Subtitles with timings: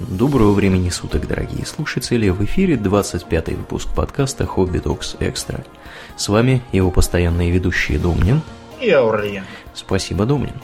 [0.00, 2.28] Доброго времени суток, дорогие слушатели!
[2.28, 5.64] В эфире 25-й выпуск подкаста «Хобби Докс Экстра».
[6.16, 8.42] С вами его постоянные ведущие Домнин
[8.80, 9.42] и Аурлиен.
[9.74, 10.54] Спасибо, Домнин.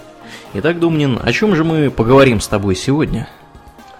[0.55, 3.29] Итак, Домнин, о чем же мы поговорим с тобой сегодня?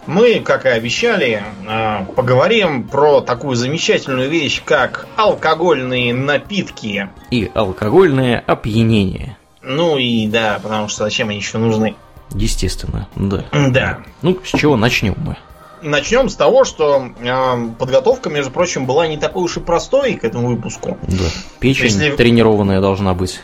[0.07, 7.09] Мы, как и обещали, а, поговорим про такую замечательную вещь, как алкогольные напитки.
[7.33, 9.37] И алкогольное опьянение.
[9.63, 11.97] Ну и да, потому что зачем они еще нужны?
[12.33, 13.45] Естественно, да.
[13.53, 13.99] Да.
[14.23, 15.37] Ну, с чего начнем мы?
[15.83, 20.25] Начнем с того, что э, подготовка, между прочим, была не такой уж и простой к
[20.25, 20.97] этому выпуску.
[21.03, 21.25] Да.
[21.61, 22.11] Печень Если...
[22.11, 23.41] тренированная должна быть.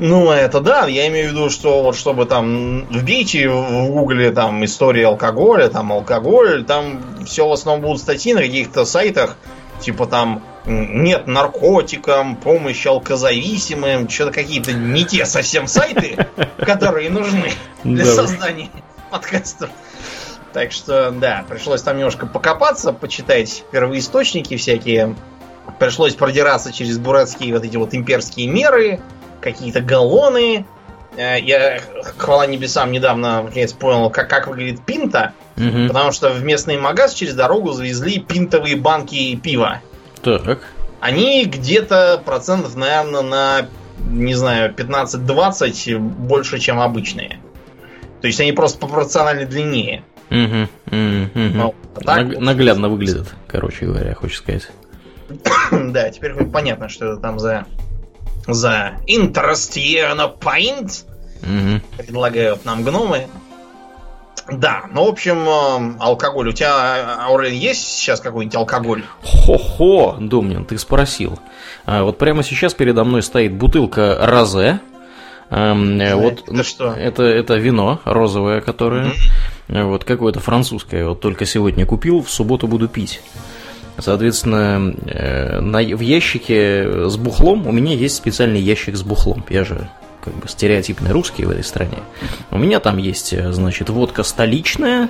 [0.00, 4.64] Ну, это да, я имею в виду, что вот чтобы там вбейте в гугле там
[4.64, 9.36] история алкоголя, там алкоголь, там все в основном будут статьи на каких-то сайтах,
[9.80, 16.26] типа там нет наркотикам, помощь алкозависимым, что-то какие-то не те совсем сайты,
[16.58, 17.52] которые нужны
[17.84, 18.70] для создания
[19.10, 19.70] подкастов.
[20.52, 25.16] Так что, да, пришлось там немножко покопаться, почитать первоисточники всякие.
[25.80, 29.00] Пришлось продираться через бурацкие вот эти вот имперские меры,
[29.40, 30.64] какие-то галлоны.
[31.16, 31.80] Э, я,
[32.16, 35.32] хвала небесам, недавно наконец понял, как, как выглядит пинта.
[35.56, 35.88] Угу.
[35.88, 39.80] Потому что в местный магаз через дорогу завезли пинтовые банки пива.
[40.22, 40.60] Так.
[41.00, 47.40] Они где-то процентов, наверное, на, не знаю, 15-20 больше, чем обычные.
[48.24, 50.02] То есть они просто пропорционально длиннее.
[50.30, 51.28] Угу, угу.
[51.34, 54.70] Ну, так, Наг- наглядно выглядит, короче говоря, хочешь сказать.
[55.70, 57.66] да, теперь понятно, что это там за
[58.46, 61.04] за Interestiana Paint
[61.42, 61.82] угу.
[61.98, 63.26] предлагают нам гномы.
[64.50, 66.48] Да, ну, в общем, э, алкоголь.
[66.48, 69.04] У тебя, Аурель, есть сейчас какой-нибудь алкоголь?
[69.22, 71.38] Хо-хо, Домнин, ты спросил.
[71.84, 74.80] А, вот прямо сейчас передо мной стоит бутылка Розе.
[75.54, 76.92] Эм, вот, это что?
[76.92, 79.06] Это, это вино розовое, которое...
[79.68, 79.84] Mm-hmm.
[79.84, 81.06] Вот какое-то французское.
[81.08, 83.22] Вот только сегодня купил, в субботу буду пить.
[83.98, 89.44] Соответственно, э, на, в ящике с бухлом у меня есть специальный ящик с бухлом.
[89.48, 89.88] Я же
[90.22, 91.98] как бы стереотипный русский в этой стране.
[92.50, 95.08] У меня там есть, э, значит, водка столичная,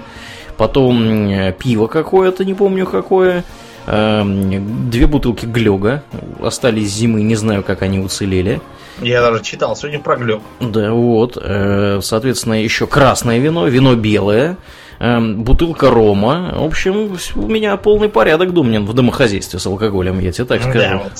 [0.56, 3.44] потом э, пиво какое-то, не помню какое,
[3.86, 6.02] две бутылки глёга,
[6.42, 8.60] остались зимы, не знаю, как они уцелели.
[9.00, 10.42] Я даже читал сегодня про глёг.
[10.60, 14.56] Да, вот, э, соответственно, еще красное вино, вино белое,
[15.00, 16.54] эм, бутылка рома.
[16.56, 20.78] В общем, у меня полный порядок, Думнин, в домохозяйстве с алкоголем, я тебе так скажу.
[20.78, 21.12] Да, вот.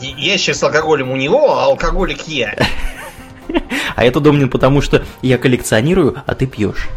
[0.00, 2.56] Ящик с алкоголем у него, а алкоголик я.
[3.96, 6.88] А это, Домнин, потому что я коллекционирую, а ты пьешь.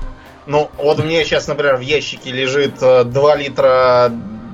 [0.45, 4.11] Ну, вот у меня сейчас, например, в ящике лежит 2 э, литра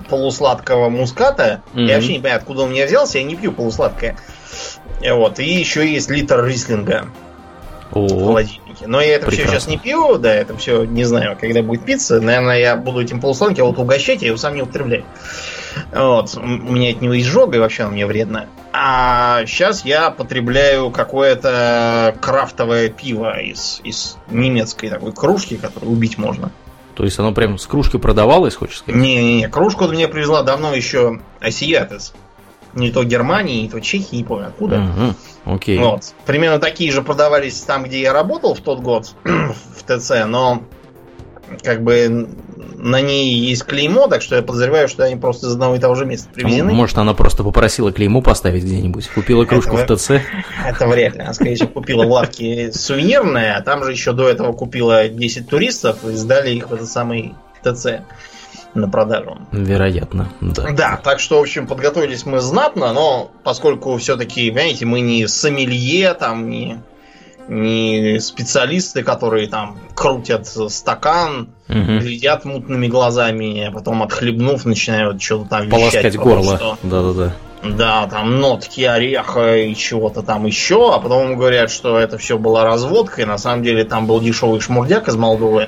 [0.09, 1.62] полусладкого муската.
[1.74, 1.86] Mm-hmm.
[1.86, 4.18] Я вообще не понимаю, откуда он у меня взялся, я не пью полусладкое.
[5.08, 7.06] Вот, и еще есть литр рислинга
[7.92, 8.88] О, в холодильнике.
[8.88, 9.52] Но я это прекрасно.
[9.52, 12.19] все сейчас не пью, да, это все не знаю, когда будет пицца.
[12.19, 15.06] Наверное, я буду этим полусладким вот угощать, я его сам не употребляю.
[15.92, 16.36] Вот.
[16.36, 18.48] У меня от него изжога, и вообще оно мне вредно.
[18.74, 26.52] А сейчас я потребляю какое-то крафтовое пиво из, из немецкой такой кружки, которую убить можно.
[27.00, 29.00] То есть оно прям с кружки продавалось, хочешь сказать?
[29.00, 32.14] Не-не-не, кружку мне привезла давно еще Осиатес.
[32.74, 34.82] Не то Германии, не то Чехии, не помню откуда.
[35.46, 35.78] Угу, окей.
[35.78, 36.14] Вот.
[36.26, 40.64] Примерно такие же продавались там, где я работал в тот год, в ТЦ, но
[41.64, 42.28] как бы
[42.76, 45.96] на ней есть клеймо, так что я подозреваю, что они просто из одного и того
[45.96, 46.74] же места привезены.
[46.74, 50.12] Может, она просто попросила клеймо поставить где-нибудь, купила кружку это, в ТЦ?
[50.66, 51.22] Это вряд ли.
[51.22, 55.48] Она, скорее всего, купила в лавке сувенирное, а там же еще до этого купила 10
[55.48, 58.02] туристов и сдали их в этот самый ТЦ
[58.74, 59.38] на продажу.
[59.52, 60.72] Вероятно, да.
[60.72, 66.14] Да, так что, в общем, подготовились мы знатно, но поскольку все-таки, понимаете, мы не сомелье,
[66.14, 66.81] там, не
[67.50, 72.00] не специалисты, которые там крутят стакан, угу.
[72.00, 76.78] глядят мутными глазами, а потом отхлебнув начинают что-то там Полоскать горло.
[76.84, 77.36] Да-да-да.
[77.62, 82.64] Да, там нотки ореха и чего-то там еще, а потом говорят, что это все была
[82.64, 85.68] разводка, и на самом деле там был дешевый шмурдяк из Молдовы,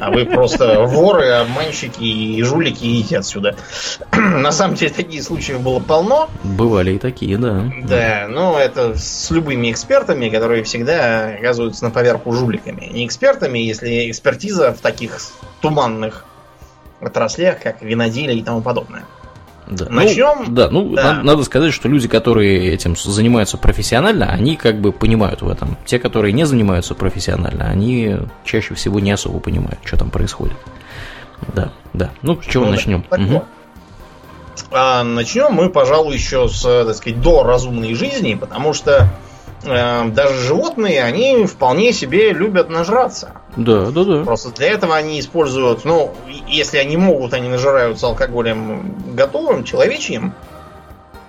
[0.00, 3.56] а вы просто воры, обманщики и жулики идите отсюда.
[4.12, 6.28] На самом деле такие случаев было полно.
[6.44, 7.64] Бывали и такие, да.
[7.82, 12.86] Да, но это с любыми экспертами, которые всегда оказываются на поверку жуликами.
[12.92, 15.18] Не экспертами, если экспертиза в таких
[15.60, 16.24] туманных
[17.00, 19.04] отраслях, как виноделие и тому подобное.
[19.68, 19.86] Да.
[19.88, 20.44] Начнем?
[20.46, 21.02] Ну, да, ну да.
[21.02, 25.76] Надо, надо сказать, что люди, которые этим занимаются профессионально, они как бы понимают в этом.
[25.84, 30.56] Те, которые не занимаются профессионально, они чаще всего не особо понимают, что там происходит.
[31.54, 32.10] Да, да.
[32.22, 33.04] Ну, с чего ну, начнем?
[33.10, 33.16] Да.
[33.16, 33.44] Угу.
[34.70, 39.08] А, начнем мы, пожалуй, еще с, так сказать, до разумной жизни, потому что
[39.64, 43.32] э, даже животные, они вполне себе любят нажраться.
[43.56, 44.24] Да, да, да.
[44.24, 46.14] Просто для этого они используют, ну,
[46.46, 50.34] если они могут, они нажираются алкоголем готовым, человечьим.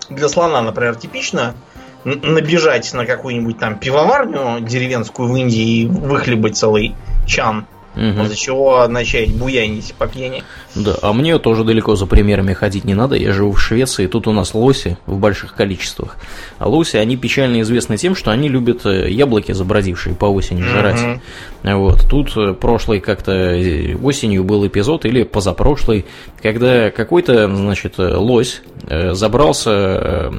[0.09, 1.55] Для слона, например, типично
[2.03, 6.95] набежать на какую-нибудь там пивоварню деревенскую в Индии и выхлебать целый
[7.25, 7.65] чан
[7.97, 8.19] Угу.
[8.19, 10.43] После чего начать буянить по пьяни.
[10.75, 13.15] Да, а мне тоже далеко за примерами ходить не надо.
[13.15, 16.17] Я живу в Швеции, тут у нас лоси в больших количествах.
[16.59, 21.01] А лоси, они печально известны тем, что они любят э, яблоки, забродившие по осени жрать.
[21.01, 21.75] Угу.
[21.75, 26.05] Вот, тут э, прошлый как-то э, осенью был эпизод, или позапрошлый,
[26.41, 30.29] когда какой-то, значит, лось забрался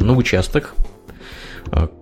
[0.00, 0.74] на участок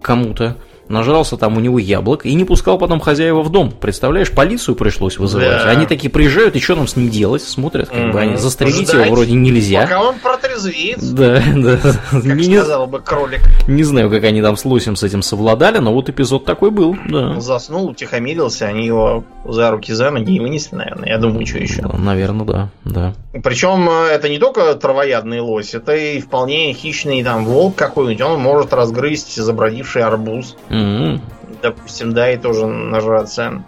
[0.01, 0.57] кому-то,
[0.89, 3.71] нажрался там у него яблок и не пускал потом хозяева в дом.
[3.71, 5.65] Представляешь, полицию пришлось вызывать.
[5.65, 5.71] Да.
[5.71, 7.43] Они такие приезжают, и что нам с ним делать?
[7.43, 8.13] Смотрят, как mm-hmm.
[8.13, 9.83] бы они застрелить Ждать, его вроде нельзя.
[9.83, 11.15] Пока он протрезвеет.
[11.15, 11.79] Да, да.
[12.11, 13.41] Как не, сказал бы кролик.
[13.69, 16.97] Не знаю, как они там с Лосем с этим совладали, но вот эпизод такой был,
[17.09, 17.41] да.
[17.41, 21.09] Заснул, утихомирился, они его за руки, за ноги и вынесли, наверное.
[21.09, 21.83] Я думаю, что еще.
[21.83, 23.15] Наверное, да, да.
[23.43, 28.23] Причем э, это не только травоядный лось, это и вполне хищный там волк какой-нибудь.
[28.23, 30.57] Он может разгрызть забродивший арбуз.
[30.75, 31.21] Mm-hmm.
[31.63, 33.63] Допустим, да, и тоже нажраться.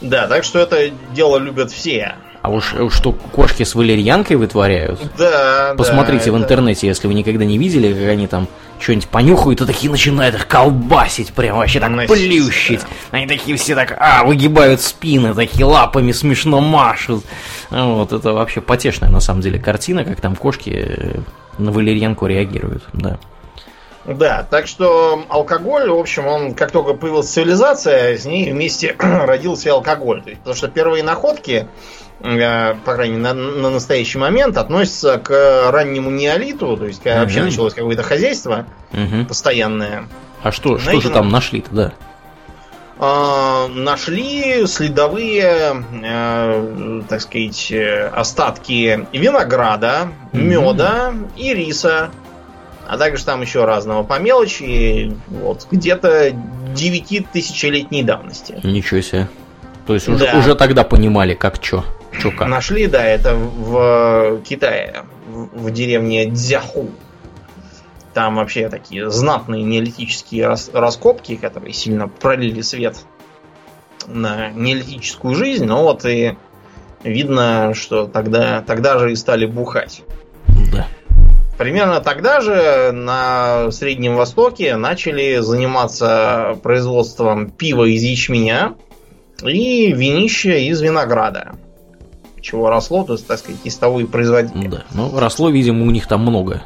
[0.00, 2.14] Да, так что это дело любят все.
[2.42, 5.00] А уж что кошки с валерьянкой вытворяют?
[5.16, 8.48] Да, Посмотрите да, в интернете, если вы никогда не видели, как они там
[8.78, 12.80] что-нибудь понюхают и такие начинают их колбасить, прям вообще так Носить, плющить.
[12.80, 13.16] Да.
[13.16, 17.24] Они такие все так, а, выгибают спины, такие лапами смешно машут.
[17.70, 21.20] Вот, это вообще потешная на самом деле картина, как там кошки э,
[21.56, 23.18] на валерьянку реагируют, да.
[24.06, 29.68] Да, так что алкоголь, в общем, он как только появилась цивилизация, с ней вместе родился
[29.68, 30.22] и алкоголь.
[30.22, 31.66] То есть, потому что первые находки,
[32.20, 37.16] э, по крайней мере, на, на настоящий момент, относятся к раннему неолиту, то есть, когда
[37.16, 37.24] угу.
[37.24, 39.24] вообще началось какое-то хозяйство угу.
[39.26, 40.06] постоянное.
[40.42, 41.92] А что, что же там нашли-то, да?
[42.98, 52.10] Э, нашли следовые, э, так сказать, э, остатки винограда, меда и риса
[52.86, 56.32] а также там еще разного по мелочи, вот, где-то
[56.74, 58.58] 9 тысячелетней давности.
[58.62, 59.28] Ничего себе.
[59.86, 60.38] То есть уже, да.
[60.38, 61.84] уже тогда понимали, как что.
[62.20, 62.48] Чё как.
[62.48, 66.90] Нашли, да, это в Китае, в, в деревне Дзяху.
[68.14, 72.96] Там вообще такие знатные неолитические рас, раскопки, которые сильно пролили свет
[74.06, 76.36] на неолитическую жизнь, но вот и
[77.02, 80.02] видно, что тогда, тогда же и стали бухать.
[81.58, 88.74] Примерно тогда же на Среднем Востоке начали заниматься производством пива из ячменя
[89.42, 91.52] и винища из винограда.
[92.40, 94.68] Чего росло, то есть, так сказать, из того и производили.
[94.68, 96.62] Да, ну, росло, видимо, у них там много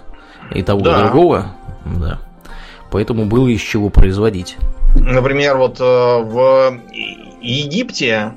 [0.50, 0.98] и того, да.
[0.98, 1.52] и другого.
[1.84, 2.18] Да.
[2.90, 4.56] Поэтому было из чего производить.
[4.94, 6.80] Например, вот э, в
[7.42, 8.32] Египте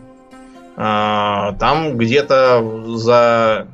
[0.75, 3.67] э, там где-то за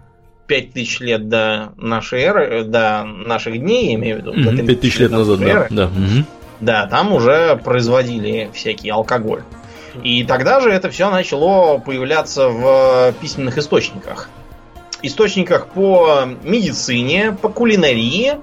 [0.48, 4.34] 5000 лет до нашей эры, до наших дней, я имею в виду.
[4.34, 5.76] Mm-hmm, 5000 лет назад, эры, да.
[5.78, 5.86] Да.
[5.86, 6.26] Угу.
[6.62, 9.44] да, там уже производили всякий алкоголь.
[10.04, 14.30] И тогда же это все начало появляться в письменных источниках.
[15.02, 18.36] Источниках по медицине, по кулинарии,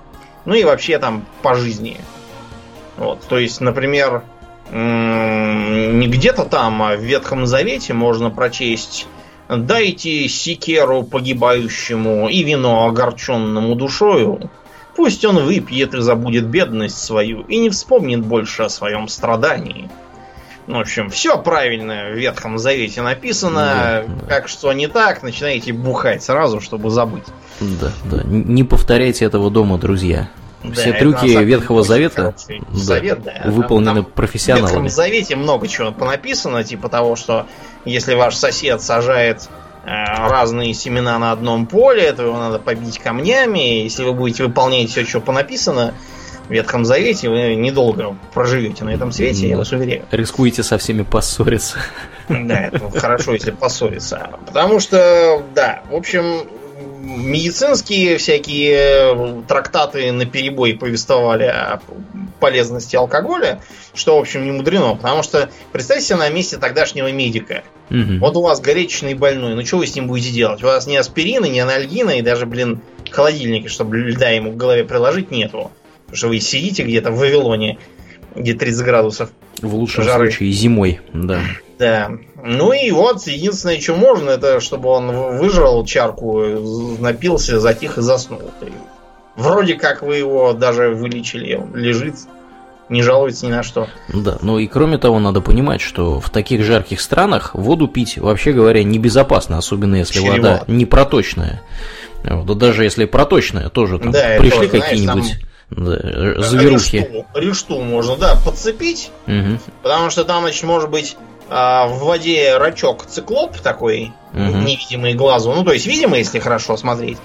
[0.44, 1.96] ну и вообще там по жизни.
[2.96, 4.22] Вот, то есть, например,
[4.70, 9.06] не где-то там, а в Ветхом Завете можно прочесть
[9.56, 14.50] Дайте секеру погибающему и вино огорченному душою.
[14.96, 19.90] Пусть он выпьет и забудет бедность свою, и не вспомнит больше о своем страдании.
[20.66, 24.04] Ну, в общем, все правильно в Ветхом Завете написано.
[24.06, 24.26] Да, да.
[24.26, 27.24] Как что не так, начинаете бухать сразу, чтобы забыть.
[27.60, 28.22] Да, да.
[28.24, 30.30] Не повторяйте этого дома, друзья.
[30.72, 34.66] Все да, трюки Ветхого Завета да, Завет, да, выполнены там, профессионалами.
[34.66, 37.46] В Ветхом Завете много чего понаписано, типа того, что
[37.84, 39.48] если ваш сосед сажает
[39.84, 43.82] э, разные семена на одном поле, то его надо побить камнями.
[43.82, 45.94] Если вы будете выполнять все, что понаписано
[46.48, 50.04] в Ветхом Завете, вы недолго проживете на этом свете, я вас уверяю.
[50.10, 51.78] Рискуете со всеми поссориться.
[52.28, 54.30] Да, это хорошо, если поссориться.
[54.46, 56.46] Потому что, да, в общем,
[57.04, 61.80] медицинские всякие трактаты на перебой повествовали о
[62.40, 63.62] полезности алкоголя,
[63.94, 67.62] что, в общем, не мудрено, потому что представьте себе на месте тогдашнего медика.
[67.90, 68.18] Угу.
[68.20, 70.62] Вот у вас горячечный больной, ну что вы с ним будете делать?
[70.62, 72.80] У вас ни аспирина, ни анальгина, и даже, блин,
[73.10, 75.70] холодильника, чтобы льда ему к голове приложить, нету.
[76.06, 77.78] Потому что вы сидите где-то в Вавилоне,
[78.34, 79.30] где 30 градусов.
[79.60, 80.30] В лучшем жары.
[80.30, 81.40] случае зимой, да.
[81.78, 82.10] Да.
[82.42, 86.40] Ну и вот, единственное, что можно, это чтобы он выжрал чарку,
[86.98, 88.42] напился, затих и заснул.
[89.36, 92.14] Вроде как вы его даже вылечили, он лежит
[92.88, 93.88] не жалуется ни на что.
[94.08, 98.52] Да, ну и кроме того, надо понимать, что в таких жарких странах воду пить, вообще
[98.52, 100.36] говоря, небезопасно, особенно если Чрево.
[100.36, 101.62] вода не проточная.
[102.22, 105.36] Вот, да даже если проточная, тоже там да, пришли какие-нибудь
[105.70, 106.96] да, зверухи.
[106.96, 109.58] Решту, решту можно, да, подцепить, угу.
[109.82, 111.16] потому что там, значит, может быть
[111.48, 114.40] а, в воде рачок циклоп такой, угу.
[114.40, 117.18] невидимый глазу, ну то есть видимый, если хорошо смотреть,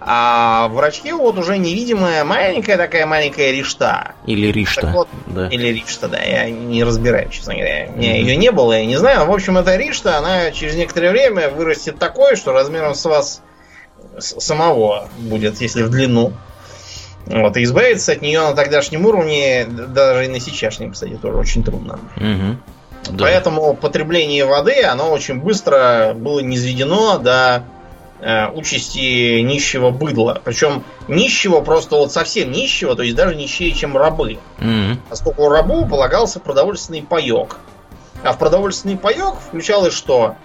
[0.00, 4.14] а в рачке вот уже невидимая маленькая такая маленькая ришта.
[4.26, 4.86] Или ришта.
[4.88, 5.48] Вот, да.
[5.48, 7.88] Или ришта, да, я не разбираю, честно говоря.
[7.92, 8.18] У меня угу.
[8.18, 11.98] ее не было, я не знаю, в общем эта ришта, она через некоторое время вырастет
[11.98, 13.42] такой, что размером с вас
[14.18, 16.32] самого будет, если в длину.
[17.26, 21.64] Вот, и избавиться от нее на тогдашнем уровне, даже и на сейчасшнем, кстати, тоже очень
[21.64, 21.98] трудно.
[22.16, 22.56] Угу.
[23.10, 23.24] Да.
[23.24, 27.64] Поэтому потребление воды, оно очень быстро было низведено до
[28.20, 30.40] э, участи нищего быдла.
[30.44, 34.38] Причем нищего просто вот совсем нищего, то есть даже нищее, чем рабы.
[34.58, 34.98] Mm-hmm.
[35.08, 37.58] Поскольку рабу полагался продовольственный паек.
[38.22, 40.36] А в продовольственный паек включалось что?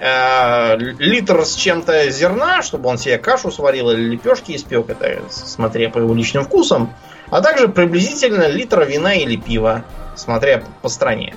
[0.00, 5.90] Э, литр с чем-то зерна, чтобы он себе кашу сварил или лепешки испек, это смотря
[5.90, 6.94] по его личным вкусам,
[7.30, 9.82] а также приблизительно литр вина или пива,
[10.14, 11.34] смотря по стране.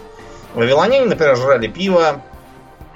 [0.54, 2.22] Вавилоняне, например, жрали пиво,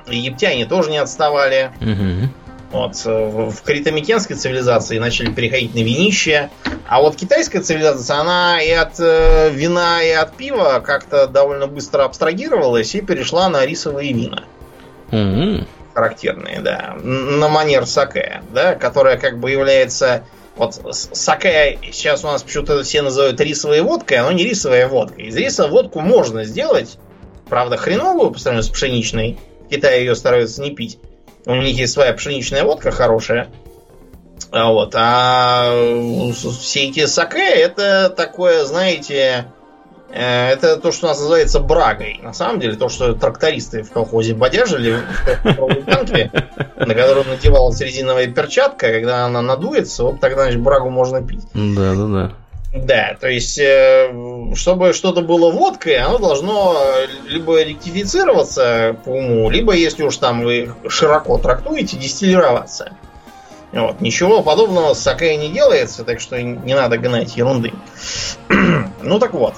[0.07, 1.71] египтяне тоже не отставали.
[1.81, 2.29] Угу.
[2.71, 6.49] Вот, э, в критомикенской цивилизации начали переходить на винище.
[6.87, 12.03] А вот китайская цивилизация, она и от э, вина, и от пива как-то довольно быстро
[12.03, 14.43] абстрагировалась и перешла на рисовые вина.
[15.11, 15.67] Mm-hmm.
[15.93, 16.95] Характерные, да.
[17.01, 20.25] На манер саке, да, которая как бы является...
[20.57, 25.21] Вот саке сейчас у нас почему-то все называют рисовой водкой, оно не рисовая водка.
[25.21, 26.97] Из риса водку можно сделать,
[27.49, 29.37] правда, хреновую по сравнению с пшеничной.
[29.65, 30.99] В Китае ее стараются не пить.
[31.45, 33.49] У них есть своя пшеничная водка хорошая.
[34.51, 34.93] А вот.
[34.95, 39.45] А все эти саке это такое, знаете,
[40.15, 42.19] Э, это то, что у нас называется брагой.
[42.23, 44.99] На самом деле, то, что трактористы в колхозе бодяжили
[45.43, 46.31] в танке,
[46.77, 51.43] на которую надевалась резиновая перчатка, когда она надуется, вот тогда, значит, брагу можно пить.
[51.53, 52.31] Да, да, да.
[52.75, 54.13] Да, то есть, э,
[54.53, 56.75] чтобы что-то было водкой, оно должно
[57.25, 62.91] либо ректифицироваться по уму, либо, если уж там вы широко трактуете, дистиллироваться.
[63.71, 64.01] Вот.
[64.01, 67.73] Ничего подобного с сакой не делается, так что не надо гнать ерунды.
[69.01, 69.55] ну так вот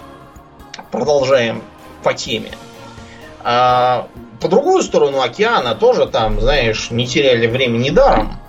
[0.92, 1.64] продолжаем
[2.04, 2.52] по теме.
[3.44, 4.08] А,
[4.40, 8.40] по другую сторону океана тоже там, знаешь, не теряли времени даром.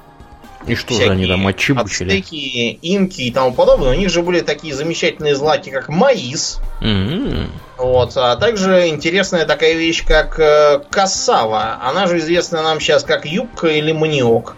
[0.69, 2.11] И что же они там отчебучили?
[2.11, 3.91] Ацтеки, инки и тому подобное.
[3.91, 6.61] У них же были такие замечательные злаки, как маис.
[6.81, 7.47] Mm-hmm.
[7.79, 11.79] Вот, а также интересная такая вещь, как э, кассава.
[11.83, 14.57] Она же известна нам сейчас как юбка или маниок.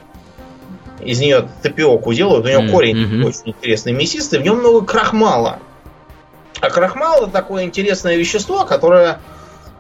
[1.00, 2.44] Из нее тапиоку делают.
[2.44, 2.70] У нее mm-hmm.
[2.70, 4.40] корень очень интересный, мясистый.
[4.40, 5.60] В нем много крахмала.
[6.60, 9.18] А крахмал это такое интересное вещество, которое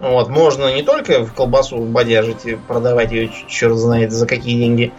[0.00, 4.92] вот, можно не только в колбасу бодяжить и продавать ее черт знает за какие деньги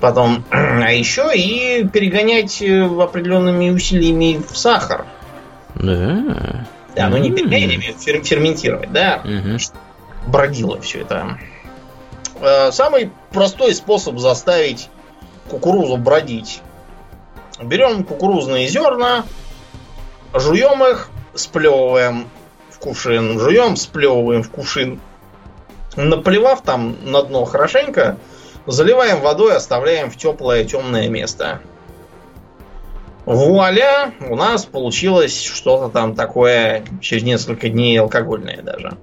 [0.00, 5.06] потом, а еще и перегонять э, определенными усилиями в сахар.
[5.74, 6.66] Да.
[6.96, 9.22] Да, ну не перегонять, а фер ферментировать, да.
[10.26, 11.38] Бродило все это.
[12.40, 14.88] Э, самый простой способ заставить
[15.48, 16.62] кукурузу бродить.
[17.62, 19.24] Берем кукурузные зерна,
[20.32, 22.28] Жуем их, сплевываем
[22.70, 25.00] в кувшин, жуем, сплевываем в кувшин.
[25.96, 28.16] Наплевав там на дно хорошенько,
[28.66, 31.60] заливаем водой, оставляем в теплое темное место.
[33.26, 38.96] Вуаля, у нас получилось что-то там такое через несколько дней алкогольное даже.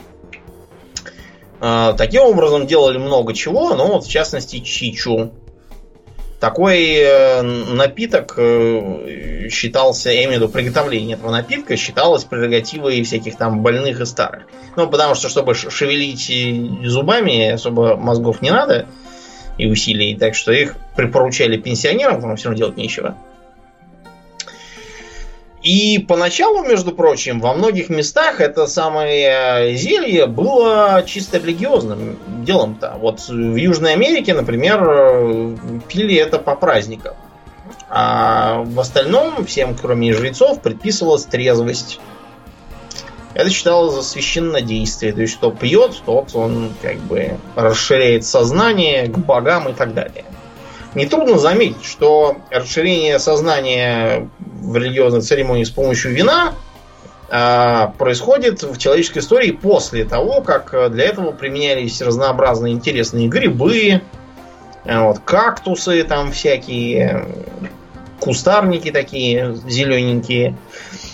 [1.60, 5.32] А, таким образом делали много чего, но вот в частности чичу.
[6.40, 13.38] Такой э, напиток э, считался, я имею в виду приготовление этого напитка, считалось прерогативой всяких
[13.38, 14.44] там больных и старых.
[14.76, 18.86] Ну, потому что, чтобы шевелить зубами, особо мозгов не надо
[19.58, 23.16] и усилий, так что их припоручали пенсионерам, потому что все равно делать нечего.
[25.64, 32.96] И поначалу, между прочим, во многих местах это самое зелье было чисто религиозным делом-то.
[33.00, 35.58] Вот в Южной Америке, например,
[35.90, 37.16] пили это по праздникам.
[37.90, 42.00] А в остальном, всем, кроме жрецов, предписывалась трезвость.
[43.38, 45.14] Это считалось за священнодействие.
[45.14, 50.26] То есть, кто пьет, тот он как бы расширяет сознание к богам и так далее.
[50.96, 56.56] Нетрудно заметить, что расширение сознания в религиозной церемонии с помощью вина
[57.30, 64.02] а, происходит в человеческой истории после того, как для этого применялись разнообразные интересные грибы,
[64.84, 67.28] а, вот, кактусы там всякие,
[68.20, 70.58] кустарники такие зелененькие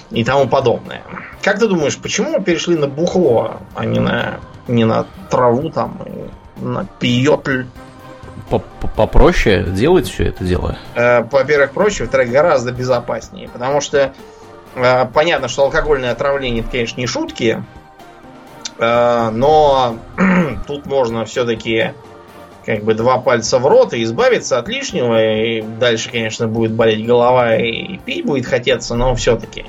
[0.10, 1.04] и тому подобное.
[1.44, 6.00] Как ты думаешь, почему перешли на бухло, а не на, не на траву там,
[6.56, 7.66] на пиотль?
[8.96, 10.78] Попроще делать все это дело?
[10.96, 13.50] Э, во-первых, проще, во-вторых, гораздо безопаснее.
[13.50, 14.14] Потому что
[14.76, 17.64] э, понятно, что алкогольное отравление это, конечно, не шутки,
[18.78, 19.98] э, но
[20.68, 21.94] тут можно все-таки
[22.66, 25.44] как бы два пальца в рот и избавиться от лишнего.
[25.44, 29.66] И дальше, конечно, будет болеть голова и пить будет хотеться, но все-таки.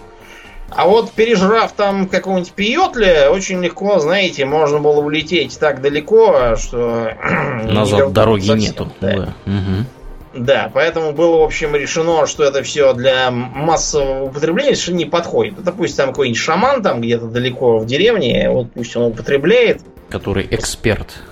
[0.70, 7.12] А вот пережрав там какого-нибудь пиотля, очень легко, знаете, можно было улететь так далеко, что...
[7.64, 8.92] Назад дороги совсем, нету.
[9.00, 9.12] Да.
[9.12, 9.34] Да.
[9.46, 10.44] Угу.
[10.44, 15.58] да, поэтому было, в общем, решено, что это все для массового употребления что не подходит.
[15.58, 19.82] Это пусть там какой-нибудь шаман там где-то далеко в деревне, вот пусть он употребляет.
[20.08, 21.22] Который эксперт.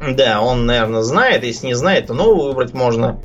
[0.00, 1.44] Да, он, наверное, знает.
[1.44, 3.20] Если не знает, то новую выбрать можно.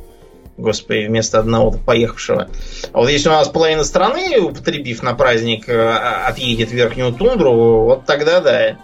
[0.58, 2.50] Господи, вместо одного поехавшего.
[2.94, 5.92] А вот если у нас половина страны, употребив на праздник, э,
[6.28, 7.52] отъедет в верхнюю тундру,
[7.84, 8.78] вот тогда да.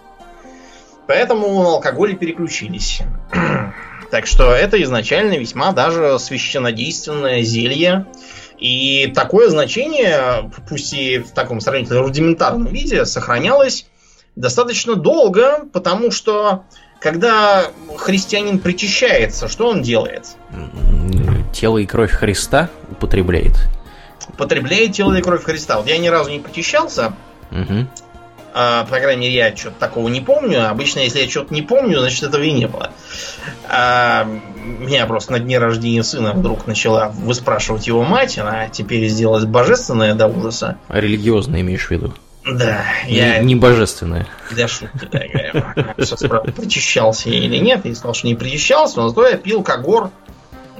[1.06, 3.00] Поэтому на алкоголь переключились.
[4.12, 8.04] так что это изначально весьма даже священнодейственное зелье.
[8.58, 13.86] И такое значение, пусть и в таком сравнительно рудиментарном виде, сохранялось
[14.36, 16.64] достаточно долго, потому что
[17.00, 17.64] когда
[17.96, 20.36] христианин причащается, что он делает?
[21.52, 23.68] Тело и кровь Христа употребляет.
[24.28, 25.76] Употребляет тело и кровь Христа.
[25.78, 27.14] Вот я ни разу не причащался.
[27.50, 27.86] Угу.
[28.54, 30.68] А, по крайней мере, я что-то такого не помню.
[30.68, 32.90] Обычно, если я что-то не помню, значит, этого и не было.
[33.68, 38.38] А, меня просто на дне рождения сына вдруг начала выспрашивать его мать.
[38.38, 40.76] Она теперь сделалась божественная до ужаса.
[40.88, 42.12] А религиозная имеешь в виду?
[42.44, 43.38] Да, я...
[43.38, 44.26] Не божественное.
[44.50, 45.94] Для шутки, да, говорю.
[45.98, 47.84] Сейчас, правда, причащался я или нет.
[47.84, 50.10] Я сказал, что не причащался, но зато я пил когор,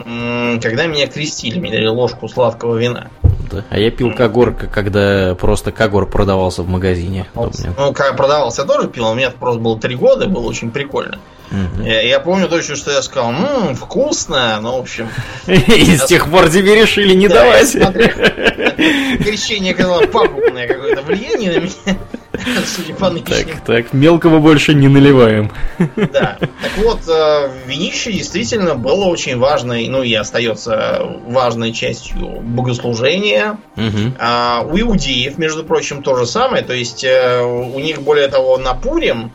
[0.05, 1.59] когда меня крестили.
[1.59, 3.09] Мне дали ложку сладкого вина.
[3.51, 3.65] Да.
[3.69, 7.27] А я пил когор, когда просто когор продавался в магазине.
[7.35, 7.55] Вот.
[7.77, 9.07] Ну, когда продавался, я тоже пил.
[9.09, 11.19] У меня просто было три года, было очень прикольно.
[11.53, 11.85] Угу.
[11.85, 15.09] Я, я помню точно, что я сказал, ммм, вкусно, ну, в общем...
[15.47, 17.73] И с тех пор тебе решили не давать.
[19.23, 21.99] Крещение оказало пагубное какое-то влияние на меня.
[22.67, 23.57] Судя по нынешним.
[23.57, 25.51] Так, так, мелкого больше не наливаем.
[25.97, 26.39] Да.
[26.39, 33.59] Так вот, э, винище действительно было очень важной, ну и остается важной частью богослужения.
[33.77, 34.15] Угу.
[34.19, 36.65] А, у иудеев, между прочим, то же самое.
[36.65, 39.33] То есть э, у них, более того, на Пурим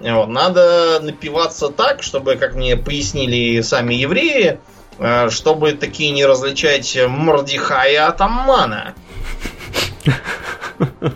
[0.00, 4.60] вот, надо напиваться так, чтобы, как мне пояснили сами евреи,
[4.98, 8.94] э, чтобы такие не различать Мордихая от Аммана.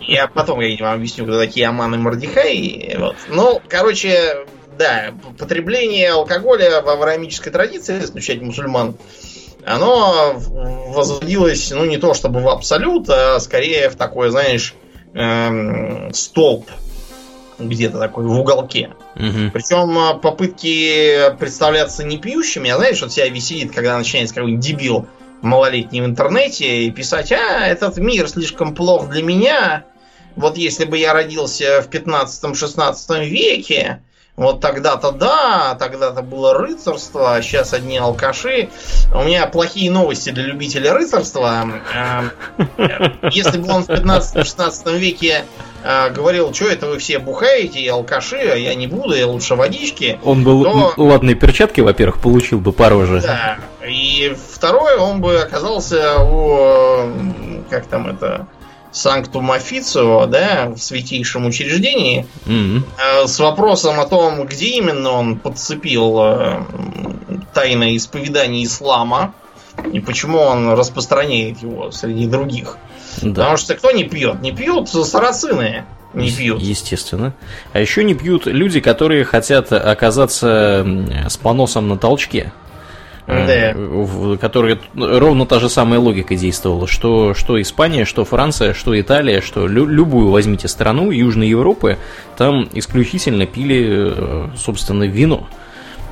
[0.01, 2.97] Я потом я вам объясню, кто такие Аман и Мордихай.
[2.99, 3.17] Вот.
[3.29, 8.97] Ну, короче, да, потребление алкоголя в авраамической традиции, исключать мусульман,
[9.65, 14.75] оно возводилось, ну, не то чтобы в абсолют, а скорее в такой, знаешь,
[15.15, 16.69] эм, столб
[17.69, 18.91] где-то такой в уголке.
[19.17, 19.51] Угу.
[19.53, 25.07] Причем а, попытки представляться не пьющими, а знаешь, вот себя веселит, когда начинается какой-нибудь дебил
[25.43, 29.85] малолетний в интернете и писать, а, этот мир слишком плох для меня.
[30.37, 34.03] Вот если бы я родился в 15-16 веке,
[34.43, 38.69] вот тогда-то да, тогда-то было рыцарство, а сейчас одни алкаши.
[39.15, 41.65] У меня плохие новости для любителей рыцарства.
[41.95, 42.31] Эм,
[43.31, 45.45] если бы он в 15-16 веке
[45.83, 49.55] э, говорил, что это вы все бухаете и алкаши, а я не буду, я лучше
[49.55, 50.19] водички.
[50.25, 50.95] Он был то...
[50.97, 53.21] ладные перчатки, во-первых, получил бы пороже.
[53.21, 53.59] Да.
[53.87, 57.11] И второе, он бы оказался у
[57.73, 58.47] как там это
[58.93, 63.27] Санктум Официо, да, в святейшем учреждении, mm-hmm.
[63.27, 66.61] с вопросом о том, где именно он подцепил э,
[67.55, 69.35] тайное исповедание ислама
[69.93, 72.77] и почему он распространяет его среди других.
[73.23, 73.43] Да.
[73.43, 74.43] Потому что кто не пьет?
[74.43, 75.85] Не пьют сарацины.
[76.15, 76.61] Не пьют.
[76.61, 77.35] Естественно.
[77.73, 80.87] А еще не пьют люди, которые хотят оказаться
[81.29, 82.53] с поносом на толчке.
[83.27, 83.79] Э, да.
[83.79, 89.41] в которой ровно та же самая логика действовала, что, что Испания, что Франция, что Италия,
[89.41, 91.99] что лю, любую возьмите страну Южной Европы,
[92.37, 95.47] там исключительно пили, э, собственно, вино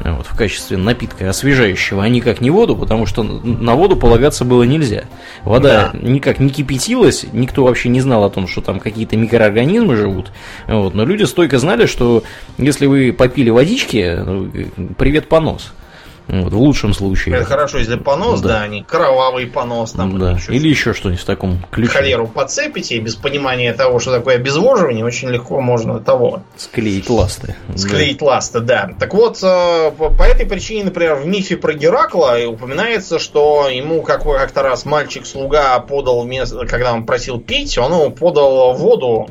[0.05, 4.63] вот, в качестве напитка освежающего, а никак не воду, потому что на воду полагаться было
[4.63, 5.05] нельзя.
[5.43, 5.99] Вода да.
[6.01, 10.31] никак не кипятилась, никто вообще не знал о том, что там какие-то микроорганизмы живут.
[10.67, 12.23] Вот, но люди стойко знали, что
[12.57, 14.51] если вы попили водички, ну,
[14.97, 15.73] привет понос.
[16.31, 17.35] Вот, в лучшем случае.
[17.35, 20.17] Это хорошо, если понос, да, да а не кровавый понос там.
[20.17, 20.39] Да.
[20.49, 21.91] Или, или еще что-нибудь в таком ключе.
[21.91, 26.43] Холеру подцепите, и без понимания того, что такое обезвоживание, очень легко можно того.
[26.57, 27.57] Склеить ласты.
[27.75, 28.27] Склеить да.
[28.27, 28.91] ласты, да.
[28.99, 34.63] Так вот, э, по этой причине, например, в мифе про Геракла упоминается, что ему как-то
[34.63, 36.29] раз мальчик-слуга подал,
[36.69, 39.29] когда он просил пить, он ему подал воду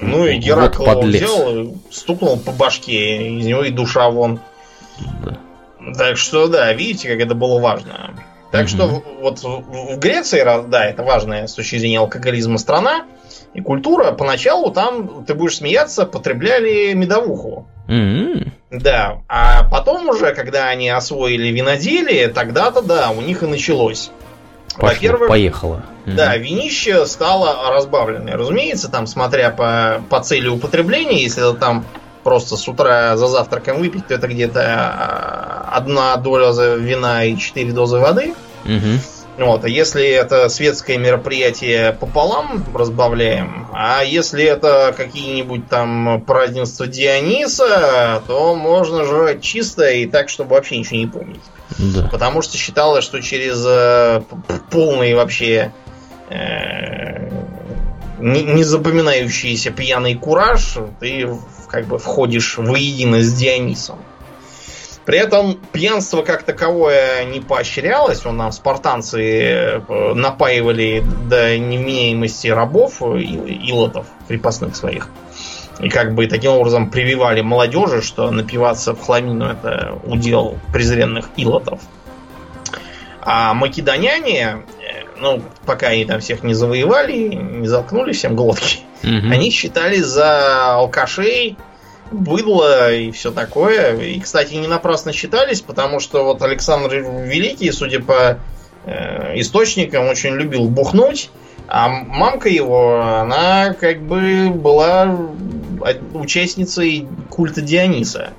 [0.00, 4.40] Ну и Геракл вот взял, стукнул по башке, из него и душа вон.
[5.24, 5.38] Да.
[5.94, 8.14] Так что да, видите, как это было важно.
[8.52, 13.04] Так что вот в Греции, да, это важная с точки зрения алкоголизма страна
[13.52, 14.12] и культура.
[14.12, 17.66] Поначалу там, ты будешь смеяться, потребляли медовуху.
[17.88, 18.50] Mm-hmm.
[18.70, 24.10] Да, а потом уже, когда они освоили виноделие, тогда-то да, у них и началось.
[24.76, 25.82] Во-первых, поехало.
[26.04, 28.36] Да, винище стало разбавленное.
[28.36, 31.84] Разумеется, там, смотря по, по цели употребления, если это там
[32.26, 37.70] просто с утра за завтраком выпить, то это где-то а, одна доля вина и четыре
[37.70, 38.34] дозы воды.
[38.64, 39.46] Угу.
[39.46, 48.24] Вот, а если это светское мероприятие пополам разбавляем, а если это какие-нибудь там празднества Диониса,
[48.26, 51.42] то можно жрать чисто и так, чтобы вообще ничего не помнить.
[51.78, 52.08] Да.
[52.10, 54.22] Потому что считалось, что через э,
[54.72, 55.70] полный вообще
[56.28, 57.30] э,
[58.18, 61.28] незапоминающийся пьяный кураж ты
[61.68, 63.98] как бы входишь воедино с Дионисом.
[65.06, 68.26] При этом пьянство как таковое не поощрялось.
[68.26, 75.08] Он нам спартанцы э, напаивали до невменяемости рабов, илотов крепостных своих.
[75.78, 81.80] И как бы таким образом прививали молодежи, что напиваться в хламину это удел презренных илотов.
[83.20, 89.30] А македоняне, э, ну, пока они там всех не завоевали, не заткнули всем глотки, угу.
[89.30, 91.56] они считали за алкашей
[92.10, 93.96] быдло и все такое.
[94.00, 98.38] И, кстати, не напрасно считались, потому что вот Александр Великий, судя по
[98.84, 101.30] э, источникам, очень любил бухнуть.
[101.68, 105.18] А мамка его, она как бы была
[106.14, 108.32] участницей культа Диониса.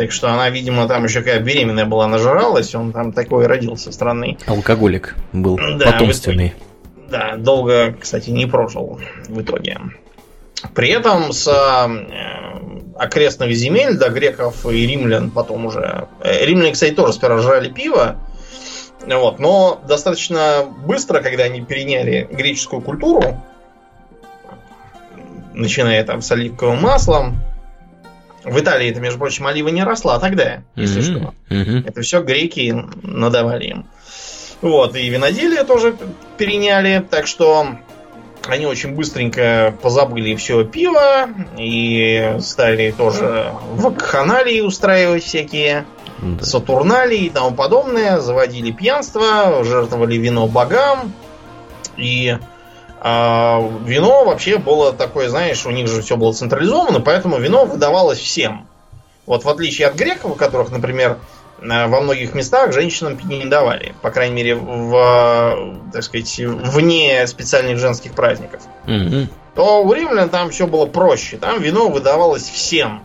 [0.00, 4.38] Так что она, видимо, там еще какая беременная была, нажралась, он там такой родился странный.
[4.46, 6.54] Алкоголик был, да, потомственный.
[7.10, 9.78] Да, долго, кстати, не прожил в итоге.
[10.74, 16.08] При этом с э, окрестных земель до греков и римлян потом уже...
[16.22, 18.16] Э, римляне, кстати, тоже сперва жрали пиво,
[19.06, 23.38] вот, но достаточно быстро, когда они переняли греческую культуру,
[25.52, 27.42] начиная там с оливковым маслом,
[28.44, 31.20] в Италии это, между прочим, олива не росла тогда, если mm-hmm.
[31.20, 31.34] что.
[31.50, 31.88] Mm-hmm.
[31.88, 33.86] Это все греки надавали им.
[34.60, 35.96] Вот, и виноделие тоже
[36.36, 37.66] переняли, так что
[38.46, 45.86] они очень быстренько позабыли все пиво и стали тоже вакханалии устраивать всякие
[46.20, 46.44] да.
[46.44, 51.12] сатурналии и тому подобное, заводили пьянство, жертвовали вино богам
[51.96, 52.38] и
[53.00, 58.18] а вино вообще было такое, знаешь, у них же все было централизовано, поэтому вино выдавалось
[58.18, 58.66] всем.
[59.26, 61.18] Вот в отличие от греков, у которых, например,
[61.62, 63.94] Э, во многих местах женщинам не давали.
[64.02, 68.62] По крайней мере, в, так сказать, вне специальных женских праздников.
[68.86, 69.26] Mm-hmm.
[69.54, 71.36] То у римлян там все было проще.
[71.36, 73.02] Там вино выдавалось всем.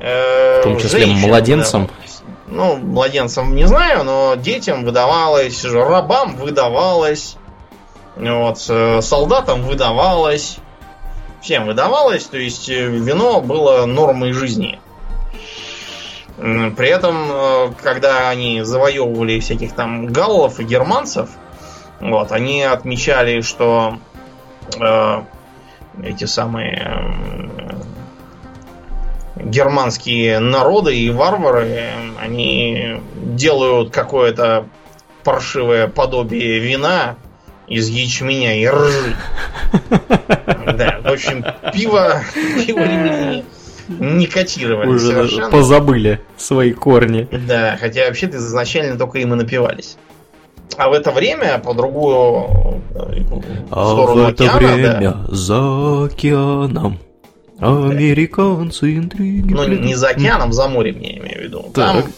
[0.00, 1.82] Э, в том числе младенцам.
[1.82, 2.22] Выдавалось.
[2.48, 7.36] Ну, младенцам не знаю, но детям выдавалось, рабам выдавалось,
[8.16, 10.58] вот, э, солдатам выдавалось,
[11.40, 14.80] всем выдавалось, то есть вино было нормой жизни.
[16.36, 21.30] При этом, э, когда они завоевывали всяких там галлов и германцев,
[22.00, 23.98] вот, они отмечали, что
[24.80, 25.22] э,
[26.02, 27.04] эти самые
[29.36, 34.66] э, германские народы и варвары, они делают какое-то
[35.22, 37.16] паршивое подобие вина
[37.68, 39.16] из ячменя и ржи.
[40.66, 42.22] Да, в общем, пиво,
[42.66, 43.42] пиво
[43.88, 45.50] не котировали Уже совершенно.
[45.50, 47.28] позабыли свои корни.
[47.46, 49.96] Да, хотя вообще-то изначально только им и напивались.
[50.76, 53.22] А в это время по другую э,
[53.70, 56.98] а сторону в это океана, время да, за океаном
[57.58, 59.52] американцы интриги.
[59.52, 61.70] Ну, не за океаном, за морем, я имею в виду.
[61.74, 62.04] Так.
[62.04, 62.12] Там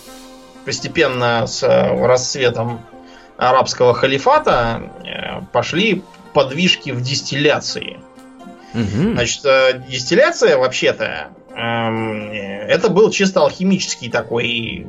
[0.64, 2.80] постепенно с э, расцветом
[3.36, 7.98] арабского халифата э, пошли подвижки в дистилляции.
[8.74, 9.14] Угу.
[9.14, 9.42] Значит,
[9.88, 14.86] дистилляция вообще-то Эм, это был чисто алхимический такой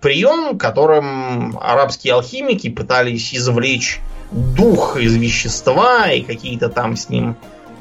[0.00, 7.36] прием, которым арабские алхимики пытались извлечь дух из вещества и какие-то там с ним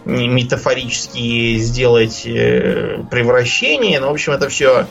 [0.06, 4.00] метафорические сделать э, превращения.
[4.00, 4.86] Ну, в общем, это все э,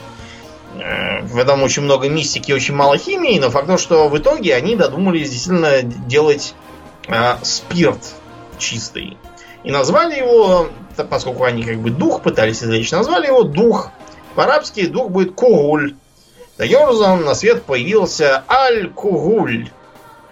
[0.73, 4.75] в этом очень много мистики, очень мало химии, но факт то, что в итоге они
[4.75, 6.53] додумались действительно делать
[7.07, 8.13] э, спирт
[8.57, 9.17] чистый.
[9.63, 10.69] И назвали его,
[11.09, 13.91] поскольку они как бы дух пытались извлечь, назвали его дух.
[14.35, 15.95] По-арабски дух будет кугуль.
[16.57, 19.69] Таким образом, на свет появился аль-кугуль.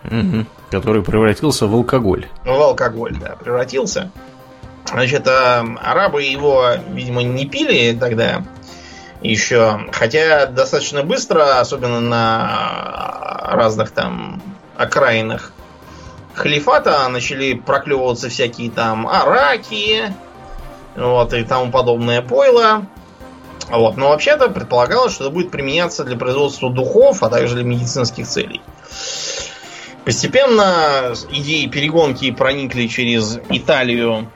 [0.05, 0.45] Угу.
[0.71, 2.27] Который превратился в алкоголь.
[2.45, 4.11] В алкоголь, да, превратился.
[4.85, 8.43] Значит, а, арабы его, видимо, не пили тогда
[9.21, 9.87] еще.
[9.91, 14.41] Хотя достаточно быстро, особенно на разных там
[14.77, 15.53] окраинах
[16.33, 20.13] халифата, начали проклевываться всякие там араки,
[20.95, 22.85] вот, и тому подобное пойло.
[23.69, 23.97] Вот.
[23.97, 28.61] Но вообще-то предполагалось, что это будет применяться для производства духов, а также для медицинских целей.
[30.05, 34.31] Постепенно идеи перегонки проникли через Италию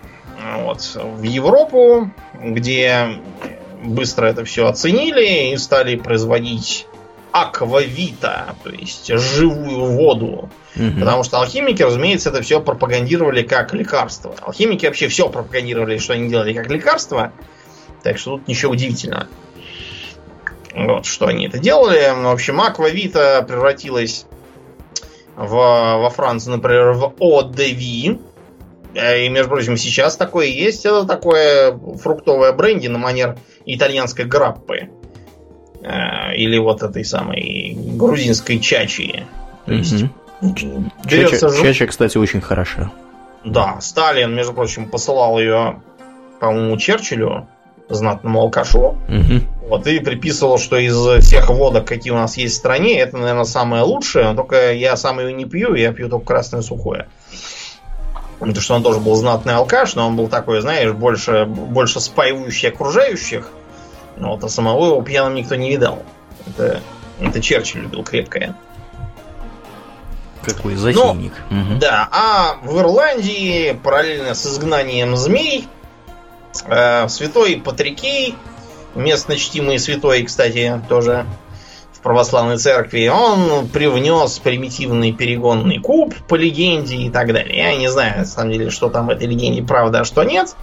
[0.59, 3.17] вот, в Европу, где
[3.83, 6.87] быстро это все оценили и стали производить
[7.31, 10.49] аквавита, то есть живую воду.
[10.75, 10.99] Угу.
[10.99, 14.35] Потому что алхимики, разумеется, это все пропагандировали как лекарство.
[14.41, 17.33] Алхимики вообще все пропагандировали, что они делали как лекарство.
[18.03, 19.27] Так что тут ничего удивительного.
[20.75, 22.13] Вот, что они это делали.
[22.15, 24.25] В общем, аквавита превратилась
[25.35, 28.19] в, во Франции, например, в ОДВ.
[28.93, 30.85] И, между прочим, сейчас такое есть.
[30.85, 34.89] Это такое фруктовое бренди на манер итальянской граппы.
[35.83, 39.25] Э, или вот этой самой грузинской чачи.
[39.65, 40.05] То есть,
[40.41, 40.91] mm-hmm.
[41.05, 41.49] берется...
[41.49, 42.91] чача, чача, кстати, очень хороша.
[43.43, 45.81] Да, Сталин, между прочим, посылал ее,
[46.39, 47.47] по-моему, Черчиллю
[47.89, 48.97] знатному алкашу.
[49.09, 49.67] Угу.
[49.67, 53.43] Вот, и приписывал, что из всех водок, какие у нас есть в стране, это, наверное,
[53.43, 54.25] самое лучшее.
[54.25, 57.07] Но только я сам ее не пью, я пью только красное сухое.
[58.47, 62.69] Потому что он тоже был знатный алкаш, но он был такой, знаешь, больше, больше спаивающий
[62.69, 63.49] окружающих.
[64.17, 66.03] Но вот а самого его пьяным никто не видал.
[66.45, 66.81] Это,
[67.19, 68.55] это Черчилль любил крепкое.
[70.43, 71.33] Какой затейник.
[71.49, 71.79] Ну, угу.
[71.79, 75.69] Да, а в Ирландии параллельно с изгнанием змей
[76.65, 78.35] Э, святой Патрикей,
[78.95, 81.25] местно чтимый святой, кстати, тоже
[82.03, 87.57] православной церкви, он привнес примитивный перегонный куб по легенде и так далее.
[87.57, 90.55] Я не знаю, на самом деле, что там в этой легенде правда, а что нет.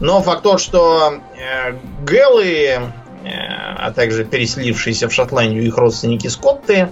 [0.00, 1.72] Но факт тот, что э,
[2.04, 2.80] Гэллы, э,
[3.24, 6.90] а также переселившиеся в Шотландию их родственники Скотты,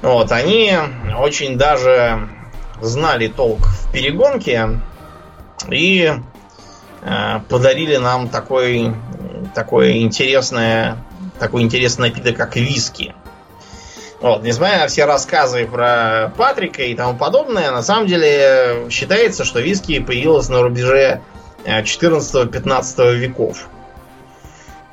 [0.00, 0.72] вот, они
[1.18, 2.28] очень даже
[2.80, 4.80] знали толк в перегонке
[5.70, 6.12] и
[7.02, 8.94] Э, подарили нам такой,
[9.54, 10.98] такой интересное,
[11.42, 13.16] такой интересный напиток, как виски.
[14.20, 19.58] Вот, несмотря на все рассказы про Патрика и тому подобное, на самом деле считается, что
[19.58, 21.20] виски появилось на рубеже
[21.66, 23.68] 14-15 э, веков.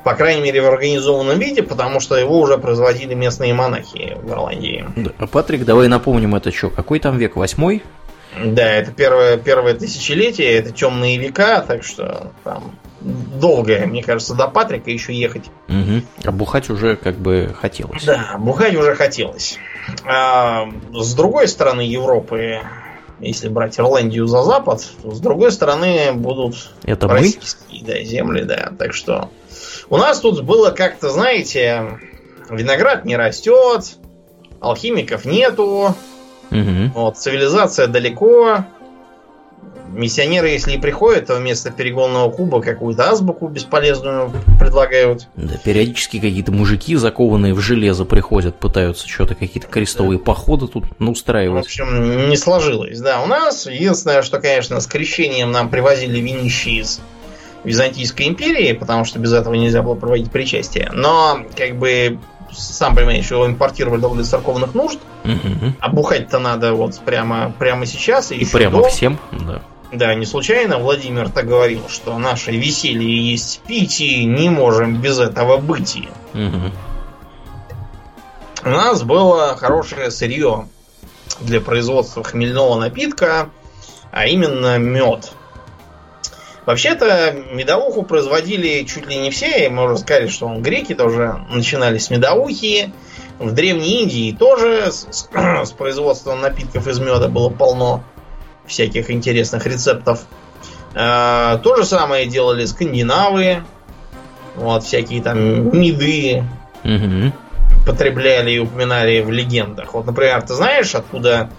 [0.03, 4.87] По крайней мере, в организованном виде, потому что его уже производили местные монахи в Ирландии.
[4.95, 5.11] Да.
[5.19, 7.35] А Патрик, давай напомним, это что, какой там век?
[7.35, 7.83] Восьмой?
[8.43, 14.47] Да, это первое, первое тысячелетие, это темные века, так что там долгое, мне кажется, до
[14.47, 15.45] Патрика еще ехать.
[15.67, 16.01] Угу.
[16.25, 18.03] А бухать уже как бы хотелось.
[18.03, 19.57] Да, бухать уже хотелось.
[20.05, 22.59] А, с другой стороны Европы,
[23.19, 28.71] если брать Ирландию за запад, то с другой стороны будут это российские да, земли, да.
[28.77, 29.29] Так что
[29.89, 31.99] у нас тут было как-то, знаете,
[32.49, 33.97] виноград не растет,
[34.59, 35.95] алхимиков нету,
[36.51, 36.91] Угу.
[36.95, 38.65] Вот, цивилизация далеко.
[39.93, 45.27] Миссионеры, если и приходят, то вместо перегонного куба какую-то азбуку бесполезную предлагают.
[45.35, 50.25] Да, периодически какие-то мужики, закованные в железо, приходят, пытаются что-то, какие-то крестовые да.
[50.25, 51.63] походы тут ну, устраивать.
[51.63, 52.99] В общем, не сложилось.
[52.99, 57.01] Да, у нас единственное, что, конечно, с крещением нам привозили винищи из
[57.63, 60.91] Византийской империи, потому что без этого нельзя было проводить причастие.
[60.93, 62.19] Но, как бы,
[62.51, 64.99] сам понимаешь, его импортировали для церковных нужд.
[65.23, 65.73] Угу.
[65.79, 68.31] А бухать-то надо вот прямо, прямо сейчас.
[68.31, 68.89] И, и прямо до.
[68.89, 69.61] всем, да.
[69.91, 75.19] Да, не случайно Владимир так говорил, что наше веселье есть пить, и не можем без
[75.19, 75.97] этого быть.
[76.33, 76.71] Угу.
[78.65, 80.67] У нас было хорошее сырье
[81.39, 83.49] для производства хмельного напитка,
[84.11, 85.31] а именно мед.
[86.67, 91.97] Вообще-то медовуху производили чуть ли не все, и можно сказать, что он греки тоже начинали
[91.97, 92.93] с медовухи.
[93.39, 98.03] В Древней Индии тоже с, с производством напитков из меда было полно
[98.69, 100.21] всяких интересных рецептов.
[100.95, 103.63] А, то же самое делали скандинавы.
[104.55, 106.43] Вот, всякие там меды
[106.83, 107.31] угу.
[107.85, 109.93] потребляли и упоминали в легендах.
[109.93, 111.49] Вот, например, ты знаешь, откуда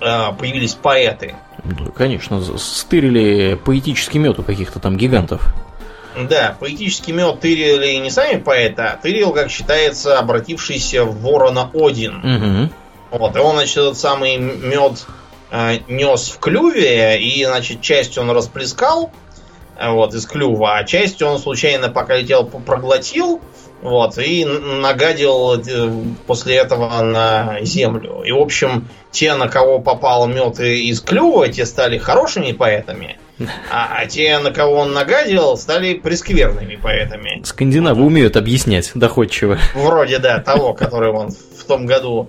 [0.00, 1.34] а, появились поэты?
[1.64, 5.54] Да, конечно, стырили поэтический мед у каких-то там гигантов.
[6.16, 12.18] Да, поэтический мед тырили не сами поэты, а тырил, как считается, обратившийся в ворона Один.
[12.18, 13.18] Угу.
[13.18, 15.21] Вот, и он, значит, этот самый мед э,
[15.88, 19.10] нес в клюве, и, значит, часть он расплескал,
[19.78, 23.40] э, вот, из клюва, а часть он случайно, пока летел, проглотил,
[23.82, 25.90] вот, и нагадил э,
[26.26, 28.22] после этого на землю.
[28.24, 33.18] И, в общем, те, на кого попал мед из клюва, те стали хорошими поэтами.
[33.70, 37.42] А, а те, на кого он нагадил, стали прескверными поэтами.
[37.44, 39.58] Скандинавы умеют объяснять доходчиво.
[39.74, 42.28] Вроде, да, того, который он в том году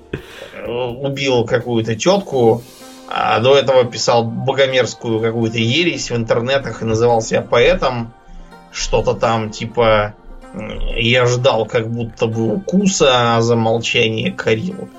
[0.53, 2.63] э, убил какую-то тетку,
[3.07, 8.13] а до этого писал богомерзкую какую-то ересь в интернетах и называл себя поэтом.
[8.71, 10.15] Что-то там типа
[10.95, 14.89] я ждал как будто бы укуса, а за молчание корил.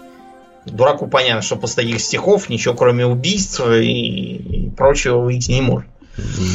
[0.65, 5.89] Дураку понятно, что после таких стихов ничего кроме убийств и, и прочего выйти не может.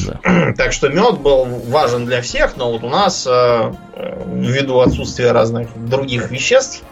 [0.07, 0.53] Да.
[0.57, 5.31] Так что мед был важен для всех, но вот у нас, э, э, ввиду отсутствия
[5.31, 6.83] разных других веществ,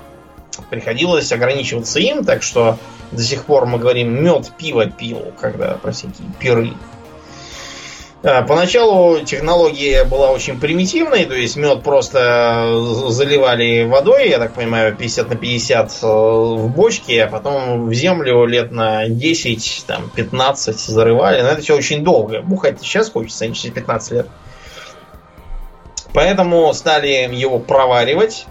[0.70, 2.78] приходилось ограничиваться им, так что
[3.12, 6.74] до сих пор мы говорим мед пиво пил, когда про всякие пиры.
[8.22, 12.67] Поначалу технология была очень примитивной, то есть мед просто
[13.10, 18.46] заливали водой, я так понимаю, 50 на 50 э, в бочке, а потом в землю
[18.46, 21.41] лет на 10, там, 15 зарывали.
[21.41, 22.41] Но это все очень долго.
[22.41, 24.28] Бухать сейчас хочется, а не через 15 лет.
[26.12, 28.48] Поэтому стали его проваривать.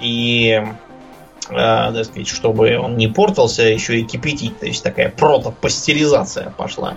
[0.00, 0.62] И,
[1.48, 4.58] так сказать, чтобы он не портился, еще и кипятить.
[4.60, 6.96] То есть такая протопастеризация пошла.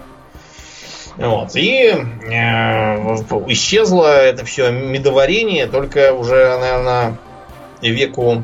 [1.18, 1.56] Вот.
[1.56, 3.16] И э,
[3.48, 7.18] исчезло это все медоварение только уже, наверное,
[7.82, 8.44] веку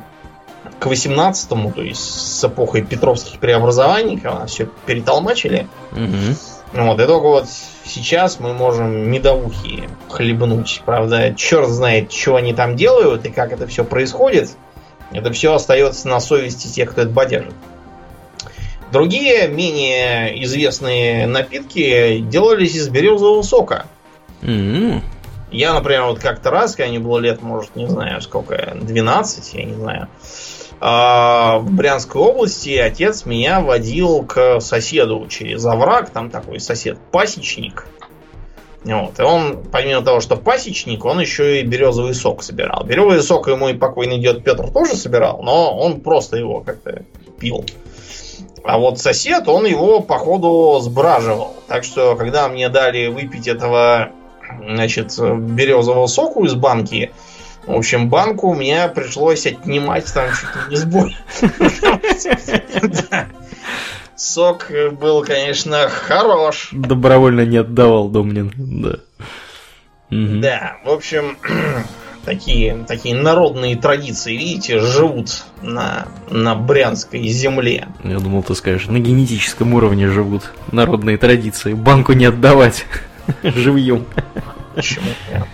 [0.80, 5.68] к 18 то есть с эпохой Петровских преобразований, когда все перетолмачили.
[5.92, 6.86] Угу.
[6.86, 7.48] Вот, и только вот
[7.84, 10.82] сейчас мы можем медовухи хлебнуть.
[10.86, 14.52] Правда, черт знает, что они там делают и как это все происходит.
[15.14, 17.54] Это все остается на совести тех, кто это бодяжит.
[18.92, 23.86] Другие, менее известные напитки делались из березового сока.
[24.42, 25.02] Mm-hmm.
[25.52, 29.64] Я, например, вот как-то раз, когда мне было лет, может, не знаю, сколько, 12, я
[29.64, 30.08] не знаю,
[30.80, 37.86] а, в Брянской области отец меня водил к соседу через овраг, там такой сосед пасечник.
[38.84, 39.20] Вот.
[39.20, 42.84] И он, помимо того, что пасечник, он еще и березовый сок собирал.
[42.84, 47.04] Березовый сок ему и покойный дед Петр тоже собирал, но он просто его как-то
[47.40, 47.64] пил.
[48.64, 51.56] А вот сосед, он его, походу, сбраживал.
[51.68, 54.10] Так что, когда мне дали выпить этого,
[54.68, 57.12] значит, березового соку из банки,
[57.66, 61.18] в общем, банку мне пришлось отнимать там чуть ли не сбой.
[64.22, 66.70] Сок был, конечно, хорош.
[66.74, 69.00] Добровольно не отдавал Домнин, да.
[70.12, 71.40] Да, в общем,
[72.26, 77.88] такие, такие народные традиции, видите, живут на, на брянской земле.
[78.04, 81.74] Я думал, ты скажешь, на генетическом уровне живут народные традиции.
[81.74, 82.86] Банку не отдавать
[83.42, 84.06] живьем.
[84.76, 85.08] Почему?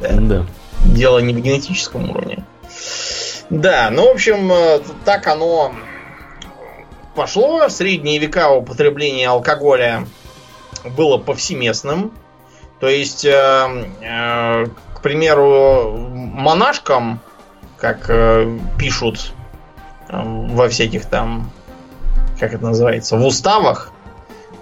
[0.00, 0.20] Да.
[0.20, 0.46] да.
[0.84, 2.44] Дело не в генетическом уровне.
[3.50, 5.72] Да, ну, в общем, э, так оно
[7.14, 7.68] пошло.
[7.68, 10.06] В средние века употребление алкоголя
[10.96, 12.12] было повсеместным.
[12.80, 14.66] То есть э, э,
[15.04, 17.20] примеру, монашкам,
[17.76, 19.32] как э, пишут
[20.08, 21.50] э, во всяких там,
[22.40, 23.92] как это называется, в уставах,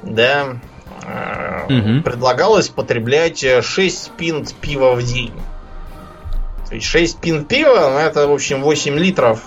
[0.02, 0.58] да,
[1.06, 2.02] э, угу.
[2.02, 5.32] предлагалось потреблять 6 пинт пива в день.
[6.68, 9.44] То есть 6 пинт пива, ну, это, в общем, 8 литров.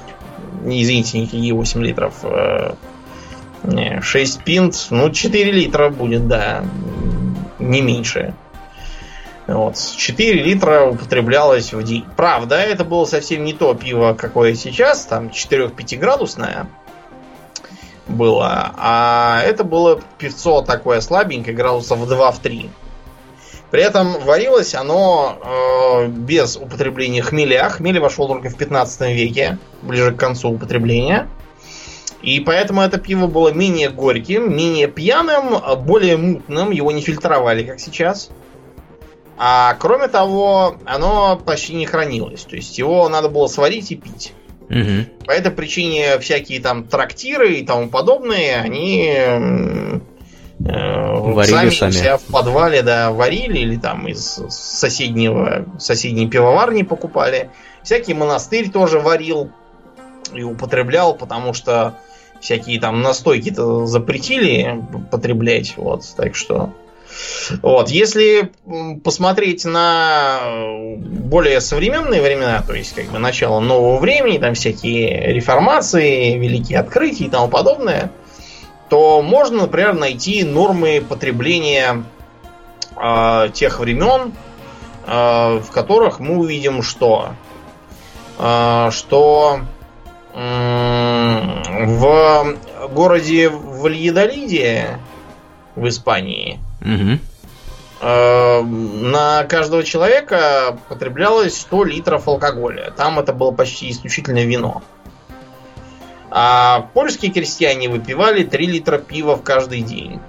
[0.63, 2.13] Не извините, никакие 8 литров.
[2.23, 2.75] Э,
[4.01, 6.63] 6 пинт, ну, 4 литра будет, да.
[7.59, 8.33] Не меньше.
[9.47, 9.77] Вот.
[9.97, 12.05] 4 литра употреблялось в день.
[12.15, 16.67] Правда, это было совсем не то пиво, какое сейчас, там 4-5 градусное
[18.07, 22.69] было, а это было пивцо такое слабенькое, градусов 2-3.
[23.71, 27.67] При этом варилось оно э, без употребления хмеля.
[27.69, 31.27] Хмель вошел только в 15 веке, ближе к концу употребления.
[32.25, 36.71] И поэтому это пиво было менее горьким, менее пьяным, более мутным.
[36.71, 38.31] Его не фильтровали, как сейчас.
[39.37, 42.43] А кроме того, оно почти не хранилось.
[42.45, 44.33] То есть его надо было сварить и пить.
[44.71, 45.25] Угу.
[45.27, 49.99] По этой причине всякие там трактиры и тому подобные, они э,
[50.57, 57.51] варили сами, сами себя в подвале, да, варили или там из соседнего соседней пивоварни покупали.
[57.83, 59.51] Всякий монастырь тоже варил
[60.33, 61.99] и употреблял, потому что
[62.45, 66.69] всякие там настойки-то запретили потреблять, вот, так что
[67.61, 67.89] вот.
[67.89, 68.51] Если
[69.03, 70.39] посмотреть на
[70.97, 77.25] более современные времена, то есть как бы начало нового времени, там всякие реформации, великие открытия
[77.25, 78.11] и тому подобное,
[78.89, 82.03] то можно, например, найти нормы потребления
[82.95, 84.33] э, тех времен,
[85.07, 87.29] э, в которых мы увидим, что,
[88.37, 89.61] э, что
[90.35, 92.55] в
[92.91, 94.99] городе Вальедолиде
[95.75, 97.19] в Испании Угу.
[98.01, 102.91] э, на каждого человека потреблялось 100 литров алкоголя.
[102.95, 104.83] Там это было почти исключительно вино.
[106.29, 110.19] А польские крестьяне выпивали 3 литра пива в каждый день.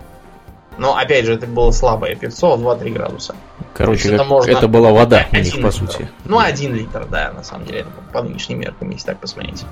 [0.79, 3.35] Но, опять же, это было слабое певцо, 2-3 градуса.
[3.75, 4.51] Короче, это, можно...
[4.51, 6.09] это была вода у них, по сути.
[6.25, 9.65] Ну, один литр, да, на самом деле, по нынешним меркам, если так посмотреть.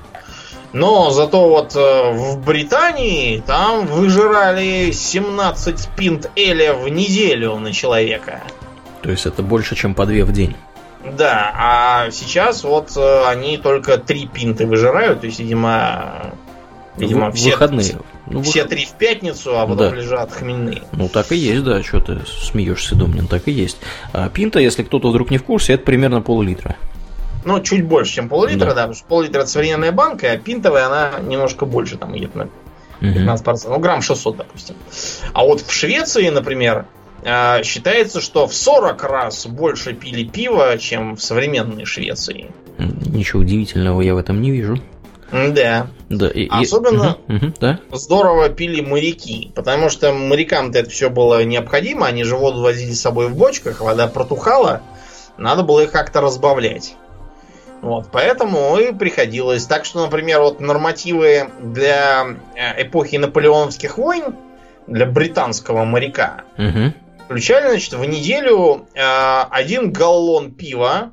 [0.72, 8.42] Но зато вот э, в Британии там выжирали 17 пинт эля в неделю на человека.
[9.02, 10.56] То есть это больше, чем по две в день.
[11.04, 16.32] Да, а сейчас вот э, они только три пинты выжирают, то есть, видимо,
[16.96, 17.98] видимо, в, все, выходные.
[18.26, 19.96] Ну, все три в пятницу, а потом да.
[19.96, 20.82] лежат хмельные.
[20.92, 23.78] Ну так и есть, да, что ты смеешься, Домнин, так и есть.
[24.12, 26.76] А пинта, если кто-то вдруг не в курсе, это примерно пол-литра.
[27.44, 28.74] Ну, чуть больше, чем пол-литра, да.
[28.74, 32.48] да, потому что пол-литра это современная банка, а пинтовая она немножко больше, там идет на
[33.00, 34.76] 15%, ну, грамм 600, допустим.
[35.34, 36.86] А вот в Швеции, например,
[37.24, 42.50] а, считается, что в 40 раз больше пили пива, чем в современной Швеции.
[42.78, 44.78] Ничего удивительного я в этом не вижу.
[45.54, 45.88] Да.
[46.08, 47.80] да и, Особенно угу, угу, да?
[47.90, 53.00] здорово пили моряки, потому что морякам-то это все было необходимо, они же воду возили с
[53.00, 54.82] собой в бочках, вода протухала,
[55.36, 56.94] надо было их как-то разбавлять.
[57.82, 59.66] Вот, поэтому и приходилось.
[59.66, 62.24] Так что, например, вот нормативы для
[62.54, 64.36] э, эпохи наполеоновских войн
[64.86, 69.00] для британского моряка угу включали, значит, в неделю э,
[69.50, 71.12] один галлон пива.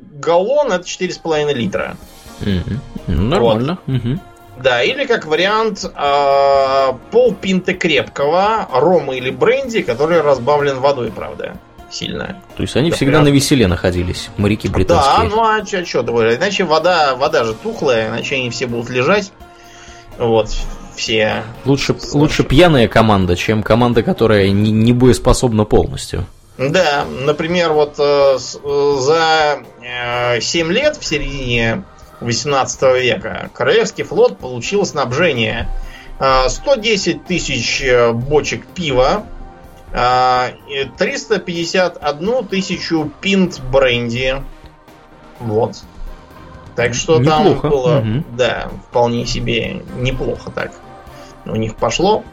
[0.00, 1.96] Галлон это 4,5 литра.
[2.40, 2.97] Угу.
[3.08, 3.78] Нормально.
[3.86, 3.96] Вот.
[3.96, 4.20] Угу.
[4.62, 11.56] Да, или как вариант э, пол пинты крепкого рома или бренди, который разбавлен водой, правда,
[11.90, 12.40] сильно.
[12.56, 13.24] То есть они да, всегда прям...
[13.24, 15.28] на веселе находились, моряки британские.
[15.30, 16.00] Да, ну а что, что
[16.34, 19.32] Иначе вода, вода же тухлая, иначе они все будут лежать.
[20.18, 20.50] Вот,
[20.96, 21.44] все.
[21.64, 26.26] Лучше, лучше пьяная команда, чем команда, которая не, не боеспособна полностью.
[26.58, 31.84] Да, например, вот э, э за э, 7 лет в середине
[32.20, 35.68] 18 века Королевский флот получил снабжение
[36.18, 39.26] э, 110 тысяч э, бочек пива,
[39.92, 40.50] э,
[40.96, 44.42] 351 тысячу пинт бренди.
[45.40, 45.82] Вот.
[46.74, 47.60] Так что неплохо.
[47.60, 48.24] там было, угу.
[48.36, 50.72] да, вполне себе неплохо так
[51.44, 52.24] у них пошло.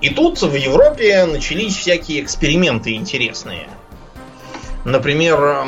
[0.00, 3.68] И тут в Европе начались всякие эксперименты интересные.
[4.84, 5.64] Например,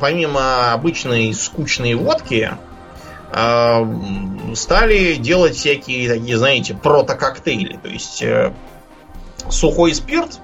[0.00, 2.52] помимо обычной скучной водки,
[3.30, 3.86] а,
[4.54, 7.78] стали делать всякие такие, знаете, протококтейли.
[7.82, 8.54] То есть э,
[9.50, 10.38] сухой спирт,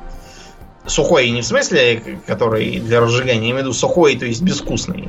[0.86, 5.08] сухой не в смысле, который для разжигания, я имею в виду сухой, то есть безвкусный,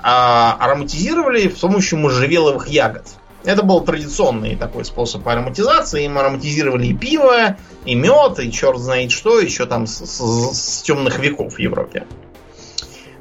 [0.00, 3.06] а ароматизировали с помощью можжевеловых ягод.
[3.44, 6.04] Это был традиционный такой способ ароматизации.
[6.04, 10.82] Им ароматизировали и пиво, и мед, и черт знает что, еще там с, с, с
[10.82, 12.06] темных веков в Европе.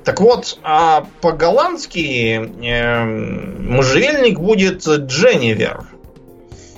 [0.03, 5.86] Так вот, а по-голландски э, можжевельник будет Дженнивер.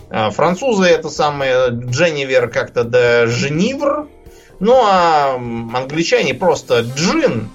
[0.09, 4.07] А французы это самое Дженнивер как-то до Женивр.
[4.59, 7.49] Ну а англичане просто джин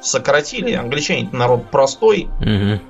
[0.00, 0.74] сократили.
[0.74, 2.28] Англичане народ простой.
[2.40, 2.80] Угу.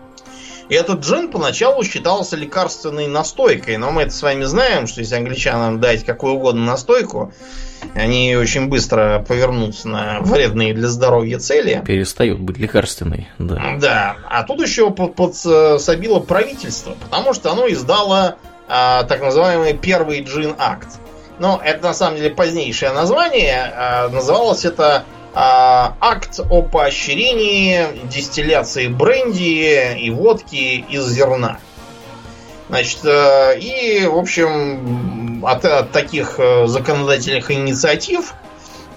[0.68, 5.16] И этот джин поначалу считался лекарственной настойкой, но мы это с вами знаем, что если
[5.16, 7.32] англичанам дать какую угодно настойку,
[7.94, 11.82] они очень быстро повернутся на вредные для здоровья цели.
[11.84, 13.76] Перестают быть лекарственной, да.
[13.78, 18.36] Да, а тут еще подсобило правительство, потому что оно издало
[18.68, 20.88] а, так называемый первый джин-акт.
[21.38, 23.72] Но это на самом деле позднейшее название.
[23.74, 25.04] А, называлось это
[25.34, 31.58] а, акт о поощрении дистилляции бренди и водки из зерна.
[32.68, 38.34] Значит, э, и, в общем, от, от таких э, законодательных инициатив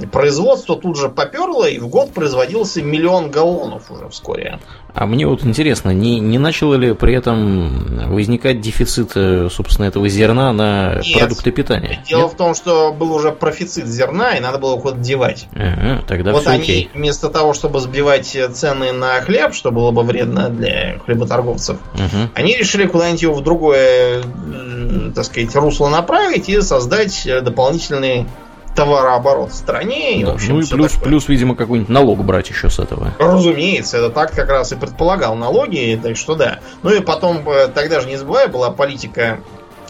[0.05, 4.59] производство тут же поперло, и в год производился миллион галлонов уже вскоре.
[4.93, 10.09] А мне вот интересно, не, не начало ли при этом возникать дефицит, э, собственно, этого
[10.09, 11.19] зерна на Нет.
[11.19, 12.03] продукты питания?
[12.07, 12.31] Дело Нет?
[12.31, 15.47] в том, что был уже профицит зерна, и надо было его куда-то девать.
[15.53, 16.89] Ага, тогда вот они, окей.
[16.93, 22.29] вместо того, чтобы сбивать цены на хлеб, что было бы вредно для хлеботорговцев, угу.
[22.33, 24.23] они решили куда-нибудь его в другое,
[25.13, 28.25] так сказать, русло направить и создать дополнительный
[28.77, 30.19] товарооборот в стране.
[30.19, 33.11] И, да, в общем, ну и плюс, плюс, видимо, какой-нибудь налог брать еще с этого.
[33.17, 36.59] Разумеется, это так как раз и предполагал налоги, так что да.
[36.83, 39.39] Ну и потом, э, тогда же не забывай, была политика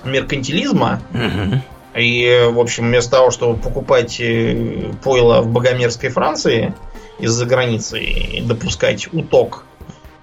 [0.06, 1.02] меркантилизма.
[1.14, 1.62] Угу.
[2.00, 6.74] И, в общем, вместо того, чтобы покупать э, пойло в богомерзкой Франции
[7.20, 9.66] из-за границы и допускать уток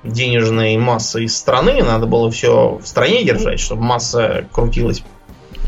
[0.05, 5.03] денежной массы из страны, надо было все в стране держать, чтобы масса крутилась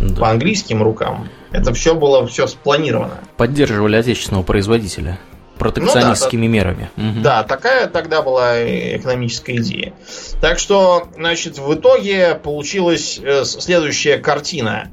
[0.01, 0.19] да.
[0.19, 1.29] по английским рукам.
[1.57, 3.19] Это все было все спланировано.
[3.39, 5.19] Поддерживали отечественного производителя
[5.59, 6.91] протекционистскими ну, да, мерами.
[6.99, 7.21] Угу.
[7.23, 9.95] Да, такая тогда была экономическая идея.
[10.43, 14.91] Так что, значит, в итоге получилась э, следующая картина.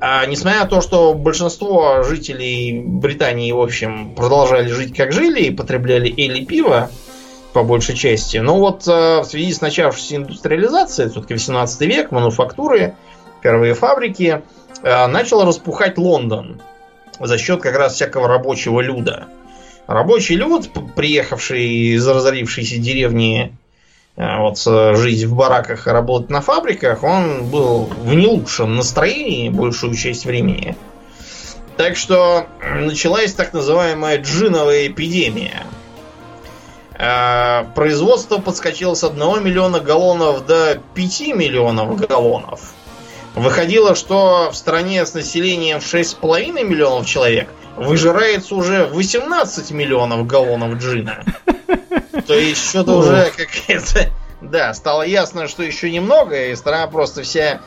[0.00, 5.50] А, несмотря на то, что большинство жителей Британии, в общем, продолжали жить как жили и
[5.50, 6.90] потребляли эль и пиво,
[7.52, 8.38] по большей части.
[8.38, 12.94] Но вот э, в связи с начавшейся индустриализацией, все-таки 18 век, мануфактуры,
[13.42, 14.42] первые фабрики,
[14.82, 16.60] начал распухать Лондон
[17.20, 19.28] за счет как раз всякого рабочего люда.
[19.86, 21.64] Рабочий люд, приехавший
[21.94, 23.56] из разорившейся деревни
[24.16, 24.58] э, вот,
[24.96, 30.24] жить в бараках и работать на фабриках, он был в не лучшем настроении большую часть
[30.24, 30.76] времени.
[31.76, 35.64] Так что началась так называемая джиновая эпидемия–
[37.02, 42.74] Э, производство подскочило с 1 миллиона галлонов до 5 миллионов галлонов.
[43.34, 51.24] Выходило, что в стране с населением 6,5 миллионов человек выжирается уже 18 миллионов галлонов джина.
[52.26, 54.10] То есть что-то уже какая-то...
[54.42, 57.60] Да, стало ясно, что еще немного, и страна просто вся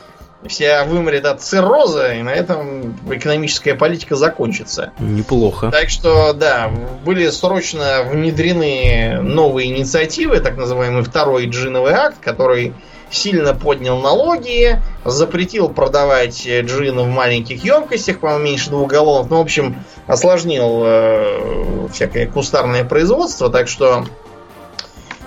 [0.48, 4.92] вся вымрет от цирроза, и на этом экономическая политика закончится.
[4.98, 5.70] Неплохо.
[5.70, 6.70] Так что, да,
[7.04, 12.74] были срочно внедрены новые инициативы, так называемый второй джиновый акт, который
[13.10, 19.30] сильно поднял налоги, запретил продавать джин в маленьких емкостях, по-моему, меньше двух галлонов.
[19.30, 19.76] Ну, в общем,
[20.06, 24.06] осложнил э, всякое кустарное производство, так что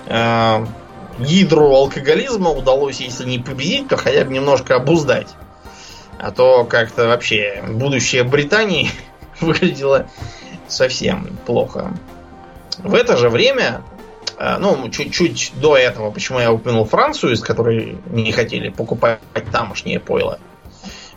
[0.07, 0.65] э,
[1.19, 5.27] ядру алкоголизма удалось, если не победить, то хотя бы немножко обуздать.
[6.17, 8.89] А то как-то вообще будущее Британии
[9.39, 10.07] выглядело
[10.67, 11.93] совсем плохо.
[12.77, 13.81] В это же время,
[14.37, 19.19] э, ну, чуть-чуть до этого, почему я упомянул Францию, из которой не хотели покупать
[19.51, 20.39] тамошнее пойло.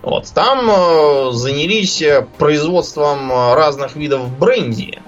[0.02, 2.02] Вот, там э, занялись
[2.38, 5.00] производством разных видов бренди.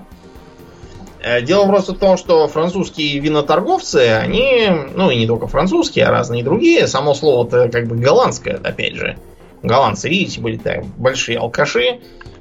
[1.25, 6.11] Э, дело просто в том, что французские виноторговцы, они, ну и не только французские, а
[6.11, 9.17] разные другие, само слово-то как бы голландское, опять же.
[9.63, 12.01] Голландцы, видите, были так большие алкаши,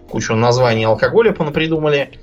[0.09, 2.19] кучу названий алкоголя понапридумали.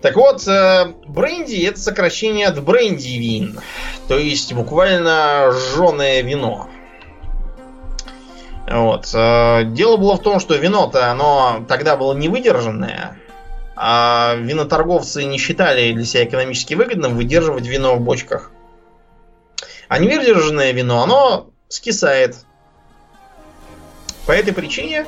[0.00, 3.60] Так вот, э, бренди это сокращение от бренди вин,
[4.08, 6.68] то есть буквально жженое вино.
[8.66, 9.10] Вот.
[9.12, 13.18] Э, дело было в том, что вино-то оно тогда было невыдержанное,
[13.82, 18.50] а виноторговцы не считали для себя экономически выгодным выдерживать вино в бочках.
[19.88, 22.36] А невыдержанное вино, оно скисает.
[24.26, 25.06] По этой причине,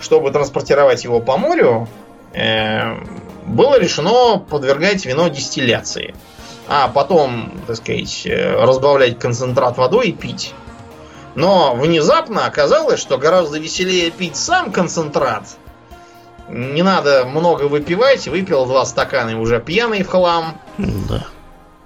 [0.00, 1.86] чтобы транспортировать его по морю,
[2.32, 2.94] э,
[3.44, 6.14] было решено подвергать вино дистилляции.
[6.66, 10.54] А потом, так сказать, э, разбавлять концентрат водой и пить.
[11.34, 15.58] Но внезапно оказалось, что гораздо веселее пить сам концентрат,
[16.48, 20.60] не надо много выпивать, выпил два стакана и уже пьяный в хлам.
[20.78, 21.26] Да.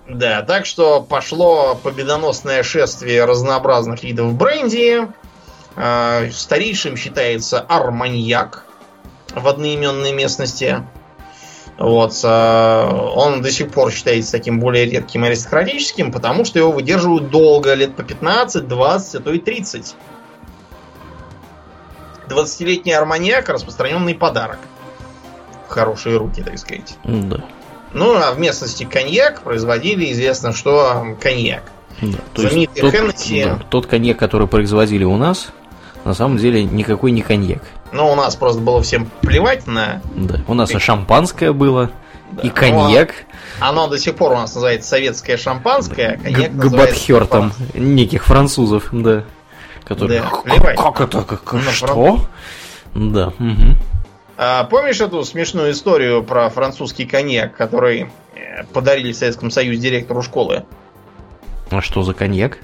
[0.09, 5.07] Да, так что пошло победоносное шествие разнообразных видов бренди.
[5.77, 8.65] А, старейшим считается арманьяк
[9.35, 10.83] в одноименной местности.
[11.77, 12.19] Вот.
[12.25, 17.75] А, он до сих пор считается таким более редким аристократическим, потому что его выдерживают долго,
[17.75, 19.95] лет по 15, 20, а то и 30.
[22.29, 24.59] 20-летний арманьяк распространенный подарок.
[25.69, 26.97] В хорошие руки, так сказать.
[27.05, 27.45] Да.
[27.93, 31.63] Ну, а в местности коньяк производили, известно, что коньяк.
[32.01, 33.45] Да, то есть тот, Хеннесси...
[33.45, 35.49] да, тот коньяк, который производили у нас,
[36.05, 37.63] на самом деле никакой не коньяк.
[37.93, 40.01] Ну, у нас просто было всем плевать на...
[40.15, 41.91] Да, у нас и шампанское было,
[42.31, 42.43] да.
[42.43, 43.15] и коньяк.
[43.59, 47.27] Оно, оно до сих пор у нас называется советское шампанское, а коньяк Габатхер
[47.75, 49.25] неких французов, да.
[49.89, 50.19] Который...
[50.19, 51.23] Да, как, как это?
[51.23, 51.87] Как, ну, что?
[51.87, 52.29] Правда.
[52.95, 53.29] Да.
[53.29, 53.77] Угу.
[54.37, 60.23] А, помнишь эту смешную историю про французский коньяк, который э, подарили в Советском Союзе директору
[60.23, 60.65] школы?
[61.71, 62.59] А что за коньяк?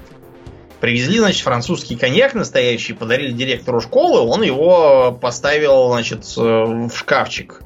[0.79, 7.61] Привезли, значит, французский коньяк настоящий, подарили директору школы, он его поставил, значит, в шкафчик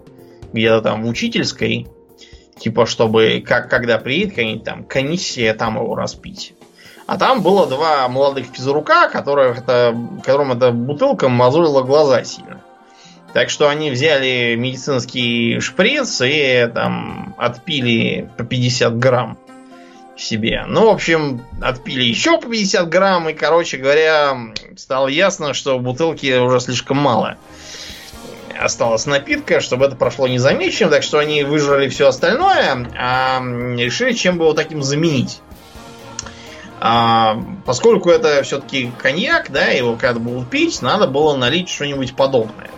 [0.54, 1.88] где-то там в учительской,
[2.58, 6.54] типа, чтобы, как, когда приедет какая-нибудь там комиссия, там его распить.
[7.10, 12.62] А там было два молодых физрука, которых это, которым эта бутылка мозолила глаза сильно.
[13.34, 19.40] Так что они взяли медицинский шприц и там отпили по 50 грамм
[20.16, 20.66] себе.
[20.68, 24.38] Ну, в общем, отпили еще по 50 грамм, и, короче говоря,
[24.78, 27.38] стало ясно, что в бутылке уже слишком мало
[28.62, 34.38] осталось напитка, чтобы это прошло незамеченным, так что они выжрали все остальное, а решили, чем
[34.38, 35.42] бы его таким заменить.
[36.82, 42.70] А, поскольку это все-таки коньяк, да, его когда будут пить, надо было налить что-нибудь подобное.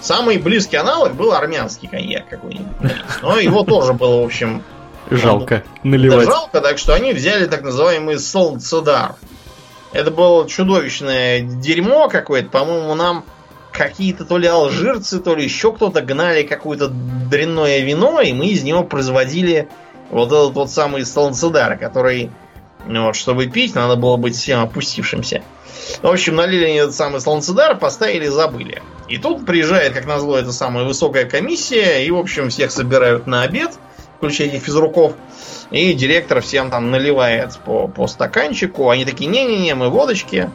[0.00, 2.92] Самый близкий аналог был армянский коньяк какой-нибудь.
[3.22, 4.62] Но его тоже было, в общем...
[5.10, 6.26] Жалко наливать.
[6.26, 9.14] Да, жалко, так что они взяли так называемый солнцедар.
[9.92, 12.50] Это было чудовищное дерьмо какое-то.
[12.50, 13.24] По-моему, нам
[13.70, 18.62] какие-то то ли алжирцы, то ли еще кто-то гнали какое-то дрянное вино, и мы из
[18.62, 19.68] него производили
[20.10, 22.30] вот этот вот самый солнцедар, который,
[22.86, 25.42] вот, чтобы пить, надо было быть всем опустившимся.
[26.02, 28.82] В общем, налили они этот самый солнцедар, поставили, забыли.
[29.08, 33.42] И тут приезжает, как назло, эта самая высокая комиссия, и, в общем, всех собирают на
[33.42, 33.72] обед,
[34.18, 35.14] включая этих физруков.
[35.70, 38.88] И директор всем там наливает по, по стаканчику.
[38.88, 40.50] Они такие, не-не-не, мы водочки.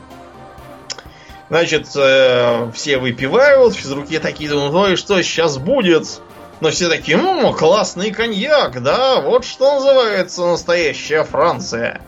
[1.50, 6.22] Значит, э, все выпивают, физруки такие думают, ой, что сейчас будет?
[6.62, 12.02] Но все такие, ну, классный коньяк, да, вот что называется настоящая Франция.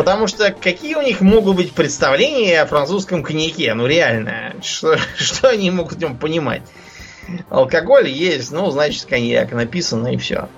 [0.00, 3.74] Потому что какие у них могут быть представления о французском коньяке?
[3.74, 6.62] Ну реально, что, что они могут в нем понимать?
[7.50, 10.48] Алкоголь есть, ну, значит, коньяк написано и все.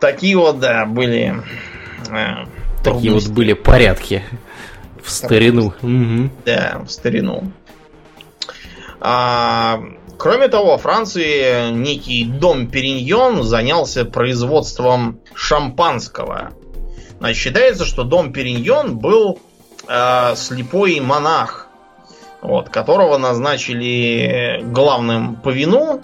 [0.00, 1.42] Такие вот, да, были.
[2.10, 2.46] Э,
[2.82, 4.24] Такие вот были порядки.
[5.02, 5.74] В старину.
[5.82, 6.30] Угу.
[6.46, 7.52] Да, в старину.
[8.98, 9.78] А,
[10.16, 16.54] кроме того, в Франции некий дом Периньон занялся производством шампанского.
[17.22, 19.38] Значит, считается, что дом Периньон был
[19.86, 21.68] э, слепой монах,
[22.40, 26.02] вот, которого назначили главным по вину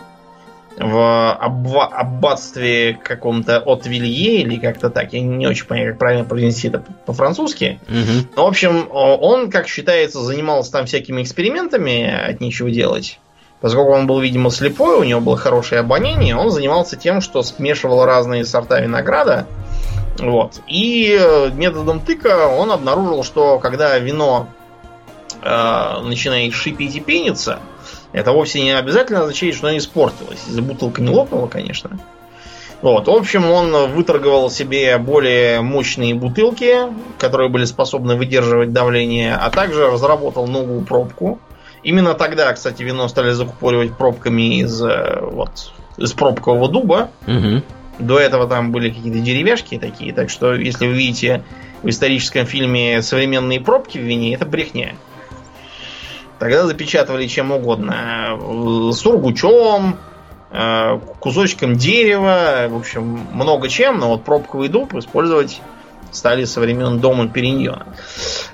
[0.77, 5.12] в абба аббатстве каком-то от Вилье или как-то так.
[5.12, 7.81] Я не очень понимаю, как правильно произнести это по-французски.
[7.89, 8.29] Угу.
[8.37, 13.19] Но, в общем, он, как считается, занимался там всякими экспериментами от нечего делать.
[13.61, 18.05] Поскольку он был, видимо, слепой, у него было хорошее обоняние, он занимался тем, что смешивал
[18.05, 19.49] разные сорта винограда.
[20.19, 20.61] Вот.
[20.66, 24.49] И э, методом тыка он обнаружил, что когда вино
[25.43, 27.61] э, начинает шипеть и пениться,
[28.12, 30.43] это вовсе не обязательно означает, что она испортилась.
[30.47, 31.99] Если бутылка не лопнула, конечно.
[32.81, 33.09] Вот.
[33.09, 36.77] В общем, он выторговал себе более мощные бутылки,
[37.19, 41.41] которые были способны выдерживать давление, а также разработал новую пробку.
[41.83, 47.11] Именно тогда, кстати, вино стали закупоривать пробками из, э, вот, из пробкового дуба.
[47.27, 47.62] Угу.
[47.99, 51.43] До этого там были какие-то деревяшки такие, так что если вы видите
[51.83, 54.95] в историческом фильме современные пробки в вине, это брехня.
[56.39, 58.39] Тогда запечатывали чем угодно.
[58.93, 59.99] Сургучом,
[60.53, 65.61] э, кусочком дерева, в общем, много чем, но вот пробковый дуб использовать
[66.11, 67.87] стали со времен дома Периньона.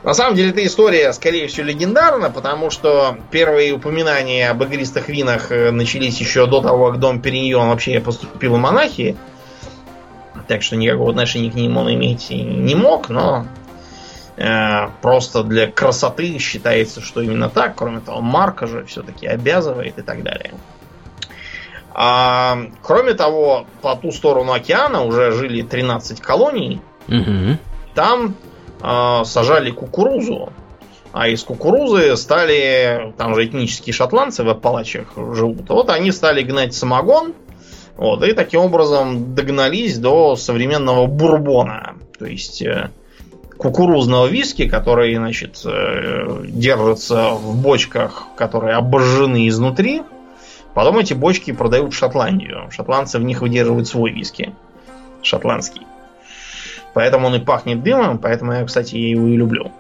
[0.03, 5.51] На самом деле эта история, скорее всего, легендарна, потому что первые упоминания об игристых винах
[5.53, 9.17] э, начались еще до того, как дом Периньон вообще поступил в монахи.
[10.49, 13.47] Так что никакого отношения к ним он иметь не мог, но
[14.37, 17.77] Э, просто для красоты считается, что именно так.
[17.77, 20.55] Кроме того, марка же все-таки обязывает и так далее.
[21.93, 26.81] А, кроме того, по ту сторону океана уже жили 13 колоний.
[27.07, 27.59] Угу.
[27.95, 28.35] Там
[28.83, 30.53] э, сажали кукурузу.
[31.13, 35.69] А из кукурузы стали, там же этнические шотландцы в Апалачах живут.
[35.69, 37.35] Вот они стали гнать самогон.
[37.97, 41.95] Вот, и таким образом догнались до современного бурбона.
[42.19, 42.91] То есть э,
[43.57, 50.03] кукурузного виски, который, значит, э, держится в бочках, которые обожжены изнутри.
[50.75, 52.69] Потом эти бочки продают в Шотландию.
[52.71, 54.53] Шотландцы в них выдерживают свой виски.
[55.23, 55.83] Шотландский.
[56.95, 59.71] Поэтому он и пахнет дымом, поэтому я, кстати, его и люблю.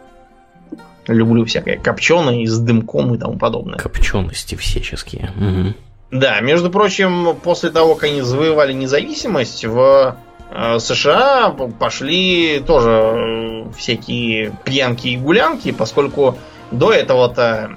[1.06, 3.78] Люблю всякое копченое с дымком и тому подобное.
[3.78, 5.30] Копчености всяческие.
[5.36, 5.74] Угу.
[6.10, 10.16] Да, между прочим, после того, как они завоевали независимость, в
[10.54, 16.38] Э, США пошли тоже э, всякие пьянки и гулянки, поскольку
[16.70, 17.76] до этого-то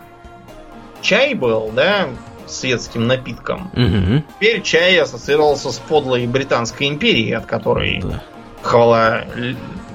[1.02, 2.08] чай был, да,
[2.46, 3.72] светским напитком.
[3.74, 4.24] Угу.
[4.36, 8.22] Теперь чай ассоциировался с подлой Британской империей, от которой, да.
[8.62, 9.24] хвала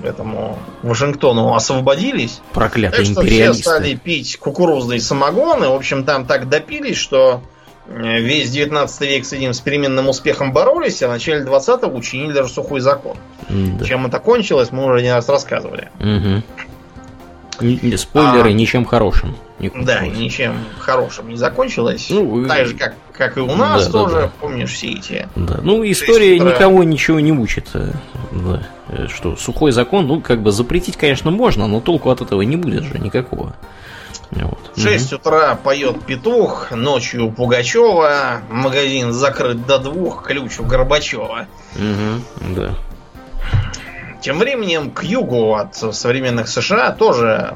[0.03, 2.41] этому Вашингтону, освободились.
[2.53, 7.43] Проклятые так что все стали пить кукурузный самогон, и, в общем, там так допились, что
[7.89, 12.53] весь 19 век с этим с переменным успехом боролись, а в начале 20-го учинили даже
[12.53, 13.17] сухой закон.
[13.49, 13.85] Да.
[13.85, 15.89] Чем это кончилось, мы уже не раз рассказывали.
[16.01, 16.43] Угу.
[17.97, 19.37] Спойлеры, а, ничем хорошим.
[19.59, 22.09] Не да, ничем хорошим не закончилось.
[22.11, 24.33] Ну, так же, как, как и у нас да, тоже, да, да.
[24.41, 25.29] помнишь, все эти.
[25.37, 25.61] Да.
[25.63, 26.51] Ну, история утра...
[26.51, 27.69] никого ничего не учит.
[27.75, 27.93] Э,
[28.33, 28.63] да.
[28.89, 32.57] Э, что сухой закон, ну, как бы запретить, конечно, можно, но толку от этого не
[32.57, 33.55] будет же никакого.
[34.33, 34.73] Вот.
[34.75, 35.21] В 6 угу.
[35.21, 41.47] утра поет петух, ночью Пугачева, магазин закрыт до двух, ключ у Горбачева.
[41.77, 42.75] Угу, да.
[44.23, 47.55] Тем временем к югу от современных США тоже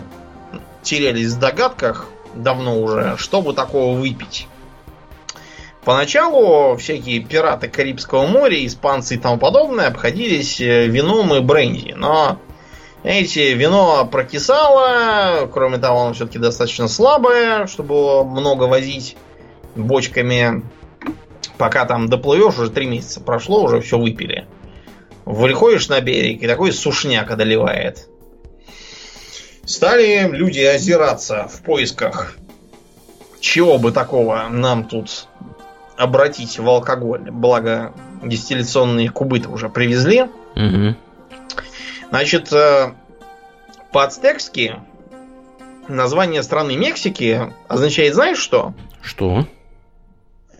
[0.83, 4.49] терялись в догадках давно уже, чтобы такого выпить.
[5.85, 11.95] Поначалу всякие пираты Карибского моря, испанцы и тому подобное обходились э, вином и бренди.
[11.97, 12.41] Но,
[13.07, 19.17] знаете, вино прокисало, кроме того, оно все-таки достаточно слабое, чтобы много возить
[19.77, 20.65] бочками.
[21.57, 24.49] Пока там доплывешь, уже три месяца прошло, уже все выпили.
[25.25, 28.09] Выходишь на берег, и такой сушняк одолевает.
[29.65, 32.37] Стали люди озираться в поисках
[33.39, 35.29] чего бы такого нам тут
[35.97, 37.31] обратить в алкоголь.
[37.31, 37.93] Благо,
[38.25, 40.23] дистилляционные кубы-то уже привезли.
[40.57, 40.97] Угу.
[42.11, 42.93] Значит, э,
[43.93, 44.77] по-ацтекски
[45.89, 48.75] название страны Мексики означает, знаешь что?
[49.03, 49.47] Что?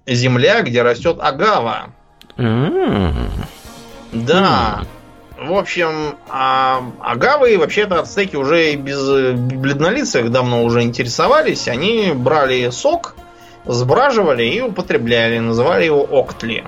[0.07, 1.91] Земля, где растет агава.
[2.37, 3.31] Mm.
[4.13, 4.85] Да.
[5.39, 11.69] В общем, а, агавы вообще-то ацтеки уже без бледнолицых давно уже интересовались.
[11.69, 13.17] Они брали сок,
[13.67, 15.39] сбраживали и употребляли.
[15.39, 16.65] Называли его октли.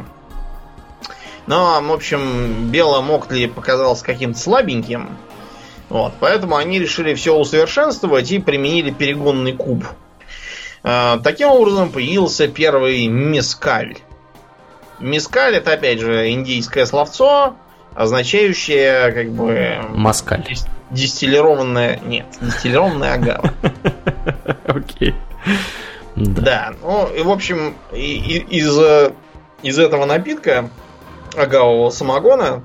[1.48, 5.16] Но, в общем, белым октли показался каким-то слабеньким.
[5.88, 9.82] Вот, поэтому они решили все усовершенствовать и применили перегонный куб.
[10.84, 13.96] А, таким образом появился первый мескаль.
[14.98, 17.54] Мескаль это опять же индийское словцо,
[17.94, 19.78] означающее как бы...
[19.94, 20.44] Маскаль.
[20.90, 21.98] Дистиллированная...
[22.04, 23.54] Нет, дистиллированная агава.
[24.66, 25.14] Окей.
[26.14, 26.42] Да.
[26.42, 28.78] да, ну и в общем из,
[29.62, 30.68] из этого напитка
[31.38, 32.62] агавового самогона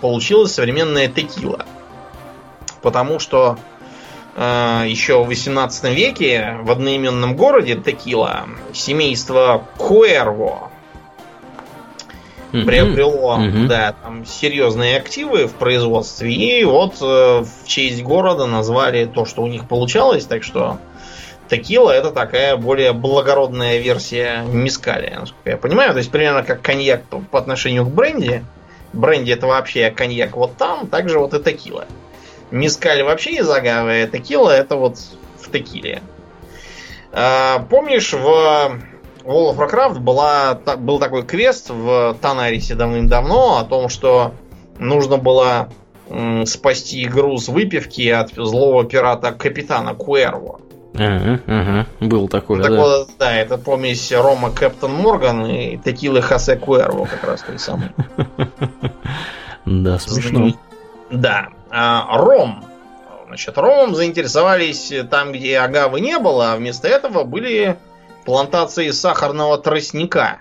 [0.00, 1.66] получилась современная текила.
[2.82, 3.58] Потому что
[4.36, 10.70] э, еще в 18 веке в одноименном городе Текила семейство Куэрво
[12.52, 13.66] приобрело mm-hmm.
[13.66, 16.32] да, там серьезные активы в производстве.
[16.32, 20.26] И вот э, в честь города назвали то, что у них получалось.
[20.26, 20.78] Так что
[21.48, 25.92] текила это такая более благородная версия мискали, насколько я понимаю.
[25.92, 28.44] То есть примерно как коньяк по отношению к бренди.
[28.92, 31.86] Бренди это вообще коньяк вот там, также вот и текила.
[32.50, 34.98] Мискаль вообще из агавы, текила это вот
[35.40, 36.02] в текиле.
[37.12, 38.78] А, помнишь, в
[39.24, 44.34] World of Warcraft была, был такой квест в Танарисе давным-давно о том, что
[44.78, 45.70] нужно было
[46.44, 50.60] спасти груз выпивки от злого пирата капитана Куэрво.
[50.94, 52.76] Ага, ага, был такой, так да.
[52.76, 57.90] Вот, да, это помесь Рома Кэптон Морган и Текилы Хосе Куэрво как раз той самый.
[59.66, 60.52] Да, смешно.
[61.10, 61.48] Да.
[61.70, 62.66] А, ром.
[63.28, 67.78] Значит, ромом заинтересовались там, где агавы не было, а вместо этого были
[68.26, 70.40] плантации сахарного тростника.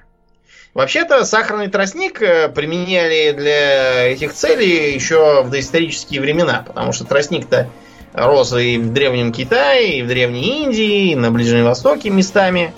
[0.74, 7.70] Вообще-то сахарный тростник э, применяли для этих целей еще в доисторические времена, потому что тростник-то
[8.14, 12.74] рос и в Древнем Китае, и в Древней Индии, и на Ближнем Востоке местами.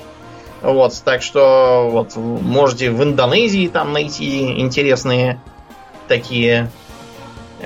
[0.61, 5.39] Вот, так что вот можете в Индонезии там найти интересные
[6.07, 6.71] такие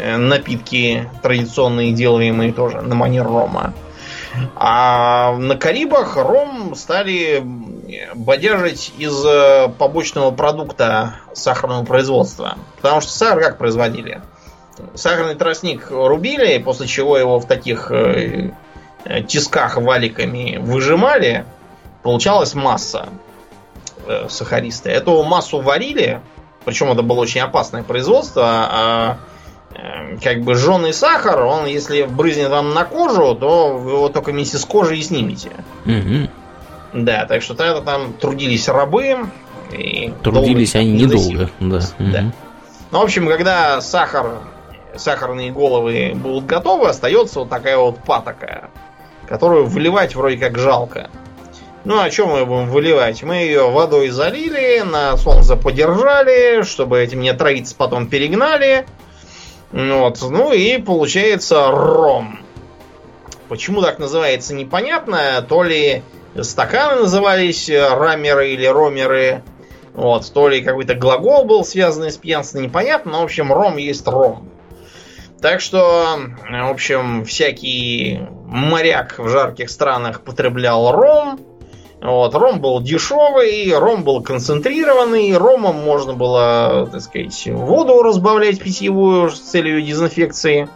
[0.02, 3.74] Э, напитки традиционные, делаемые тоже на манер рома.
[4.56, 7.44] А на Карибах ром стали
[8.16, 12.58] бодяжить из э, побочного продукта сахарного производства.
[12.78, 14.22] Потому что сахар как производили?
[14.96, 18.52] Сахарный тростник рубили, после чего его в таких э,
[19.28, 21.46] тисках валиками выжимали,
[22.04, 23.10] получалась масса
[24.28, 24.96] сахаристая.
[24.96, 26.22] Эту массу варили,
[26.66, 29.18] причем это было очень опасное производство, а
[29.76, 34.32] Эм, как бы жженый сахар, он если брызнет вам на кожу, то вы его только
[34.32, 35.52] вместе с кожей и снимете.
[35.86, 37.04] Угу.
[37.04, 39.18] Да, так что тогда там трудились рабы.
[39.72, 41.80] И трудились они недолго, да.
[42.00, 42.20] да.
[42.20, 42.34] Угу.
[42.92, 44.40] Ну, в общем, когда сахар,
[44.96, 48.70] сахарные головы будут готовы, остается вот такая вот патока,
[49.28, 51.10] которую выливать вроде как жалко.
[51.86, 53.24] Ну, а чем мы будем выливать?
[53.24, 58.86] Мы ее водой залили, на солнце подержали, чтобы этим не троиться потом перегнали.
[59.72, 60.22] Вот.
[60.22, 62.40] Ну и получается ром.
[63.48, 65.44] Почему так называется, непонятно.
[65.48, 66.04] То ли
[66.40, 69.42] стаканы назывались рамеры или ромеры,
[69.94, 73.14] вот, то ли какой-то глагол был связанный с пьянством, непонятно.
[73.14, 74.50] Но, в общем, ром есть ром.
[75.42, 76.18] Так что,
[76.50, 81.40] в общем, всякий моряк в жарких странах потреблял ром.
[82.02, 89.30] Вот, ром был дешевый, ром был концентрированный, ромом можно было, так сказать, воду разбавлять питьевую
[89.30, 90.70] с целью дезинфекции.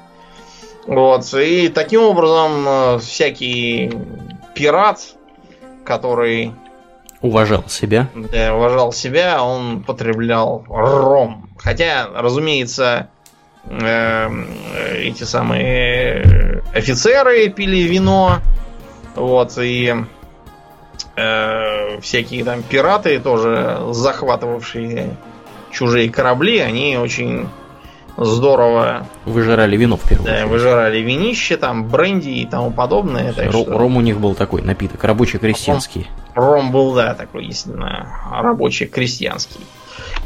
[0.86, 3.90] Вот, и таким образом э, всякий
[4.54, 5.00] пират,
[5.86, 6.52] который
[7.22, 11.50] уважал себя, да, уважал себя, он потреблял ром.
[11.58, 13.13] Хотя, разумеется, э,
[13.70, 18.40] эти самые офицеры пили вино,
[19.16, 19.94] вот, и
[21.16, 25.16] э, всякие там пираты, тоже захватывавшие
[25.72, 27.48] чужие корабли, они очень
[28.18, 29.08] здорово...
[29.26, 30.50] Выжирали вино в первую Да, очередь.
[30.50, 33.32] выжирали винище, там, бренди и тому подобное.
[33.34, 33.78] Ро- что...
[33.78, 36.08] Ром у них был такой напиток, рабочий-крестьянский.
[36.36, 39.62] Ром, ром был, да, такой, естественно, рабочий-крестьянский.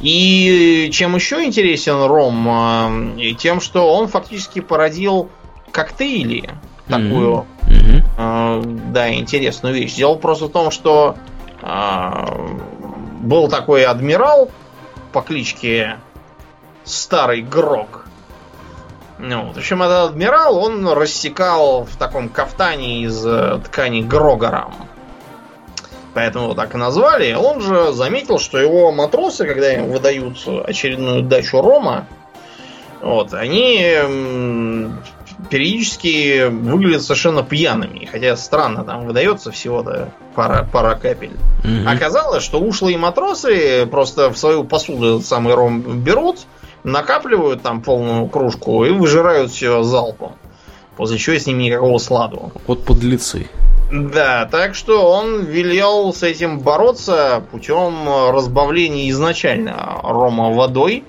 [0.01, 3.17] И чем еще интересен ром?
[3.19, 5.29] Э, тем, что он фактически породил
[5.71, 6.49] коктейли.
[6.87, 8.03] Такую, mm-hmm.
[8.17, 8.61] э,
[8.91, 9.95] да, интересную вещь.
[9.95, 11.15] Дело просто в том, что
[11.61, 12.57] э,
[13.21, 14.49] был такой адмирал
[15.11, 15.97] по кличке
[16.85, 18.05] Старый Грок.
[19.19, 24.73] Ну, в общем, этот адмирал, он рассекал в таком кафтане из э, ткани Грогором
[26.17, 27.33] поэтому его так и назвали.
[27.33, 32.07] Он же заметил, что его матросы, когда им выдают очередную дачу Рома,
[33.03, 33.85] вот, они
[35.51, 38.09] периодически выглядят совершенно пьяными.
[38.11, 41.33] Хотя странно, там выдается всего-то пара, пара капель.
[41.63, 41.87] Угу.
[41.87, 46.39] Оказалось, что ушлые матросы просто в свою посуду этот самый ром берут,
[46.83, 50.31] накапливают там полную кружку и выжирают все залпом.
[50.95, 52.51] После чего с ними никакого сладу.
[52.65, 53.47] Вот подлецы.
[53.91, 61.03] Да, так что он велел с этим бороться путем разбавления изначально рома водой.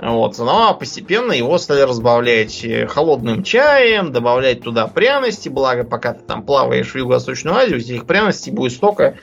[0.00, 6.42] Вот, но постепенно его стали разбавлять холодным чаем, добавлять туда пряности, благо пока ты там
[6.42, 9.16] плаваешь в Юго-Восточную Азию, этих пряностей будет столько,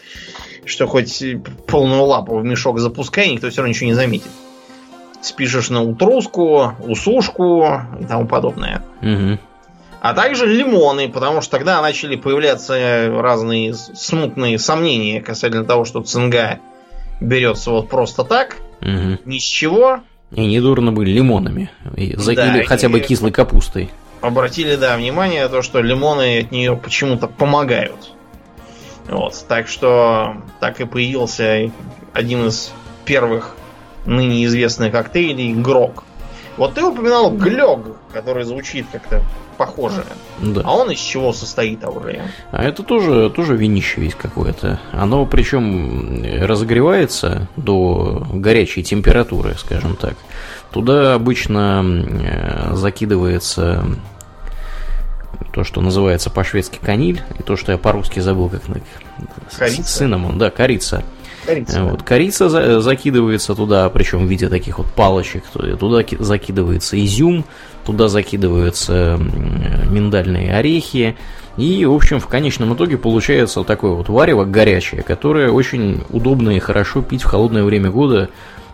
[0.65, 1.23] что хоть
[1.67, 4.31] полную лапу в мешок запускай, никто все равно ничего не заметит.
[5.21, 7.65] Спишешь на утруску, усушку
[7.99, 8.83] и тому подобное.
[9.01, 9.37] Угу.
[10.03, 16.59] А также лимоны, потому что тогда начали появляться разные смутные сомнения касательно того, что цинга
[17.21, 19.17] берется вот просто так, угу.
[19.23, 20.01] ни с чего.
[20.31, 21.71] И недурно были лимонами.
[21.95, 23.91] И, да, или хотя бы кислой капустой.
[24.19, 28.11] Обратили, да, внимание на то, что лимоны от нее почему-то помогают.
[29.07, 31.71] Вот, так что так и появился
[32.11, 32.73] один из
[33.05, 33.55] первых
[34.05, 36.03] ныне известных коктейлей Грок.
[36.57, 39.21] Вот ты упоминал Глёг, который звучит как-то
[39.57, 40.05] похожее.
[40.39, 40.61] Да.
[40.63, 42.21] А он из чего состоит уже?
[42.51, 44.79] А это тоже, тоже винище весь какое-то.
[44.91, 50.15] Оно причем разогревается до горячей температуры, скажем так.
[50.71, 53.83] Туда обычно э, закидывается
[55.53, 58.61] то, что называется по-шведски каниль, и то, что я по-русски забыл, как.
[59.57, 59.83] Корица.
[59.83, 61.03] Синамон, да, корица.
[61.45, 61.83] Корица.
[61.83, 65.43] Вот, корица за, закидывается туда, причем в виде таких вот палочек.
[65.79, 67.45] Туда закидывается изюм,
[67.85, 69.19] туда закидываются
[69.89, 71.17] миндальные орехи.
[71.57, 76.49] И, в общем, в конечном итоге получается вот такое вот варево горячее, которое очень удобно
[76.49, 78.29] и хорошо пить в холодное время года,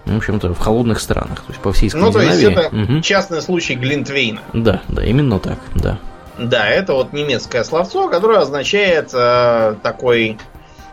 [0.06, 2.46] в общем-то, в холодных странах, то есть по всей Скандинавии.
[2.46, 3.02] Ну, то есть это угу.
[3.02, 4.40] частный случай Глинтвейна.
[4.54, 6.00] Да, да, именно так, да.
[6.38, 10.38] Да, это вот немецкое словцо, которое означает э, такой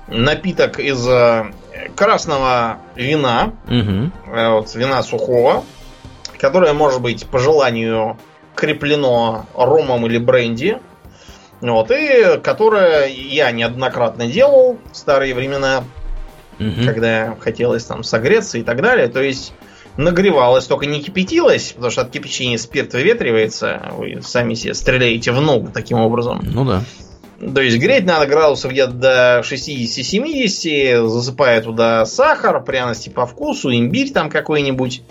[0.08, 1.52] напиток из э,
[1.94, 4.10] красного вина, угу.
[4.26, 5.64] вот, вина сухого,
[6.38, 8.16] которое может быть по желанию
[8.54, 10.78] креплено ромом или бренди.
[11.60, 15.84] Вот, и которое я неоднократно делал в старые времена,
[16.60, 16.84] угу.
[16.84, 19.08] когда хотелось там согреться и так далее.
[19.08, 19.54] То есть
[19.96, 25.40] нагревалось, только не кипятилось, потому что от кипячения спирт выветривается, вы сами себе стреляете в
[25.40, 26.40] ногу таким образом.
[26.42, 26.82] Ну да.
[27.38, 34.12] То есть греть надо градусов где-то до 60-70, засыпая туда сахар, пряности по вкусу, имбирь
[34.12, 35.02] там какой-нибудь.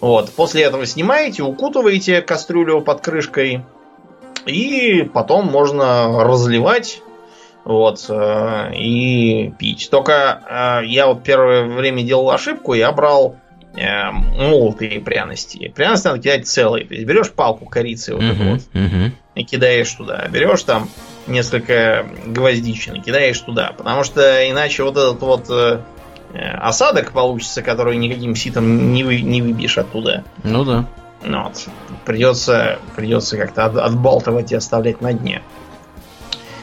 [0.00, 0.30] Вот.
[0.30, 3.64] После этого снимаете, укутываете кастрюлю под крышкой,
[4.44, 7.00] и потом можно разливать
[7.64, 9.88] вот, э, и пить.
[9.90, 13.36] Только э, я вот первое время делал ошибку, я брал
[13.76, 15.72] э, молотые пряности.
[15.74, 16.86] Пряности надо кидать целые.
[16.86, 19.10] То есть берешь палку корицы вот uh-huh, эту вот uh-huh.
[19.36, 20.26] и кидаешь туда.
[20.28, 20.88] Берешь там
[21.26, 23.72] несколько гвоздичины, кидаешь туда.
[23.76, 25.80] Потому что иначе вот этот вот э,
[26.34, 30.24] осадок получится, который никаким ситом не, вы, не выбьешь оттуда.
[30.42, 30.86] Ну да.
[31.24, 31.68] Ну, вот.
[32.04, 35.42] Придется, придется как-то от, отбалтывать и оставлять на дне.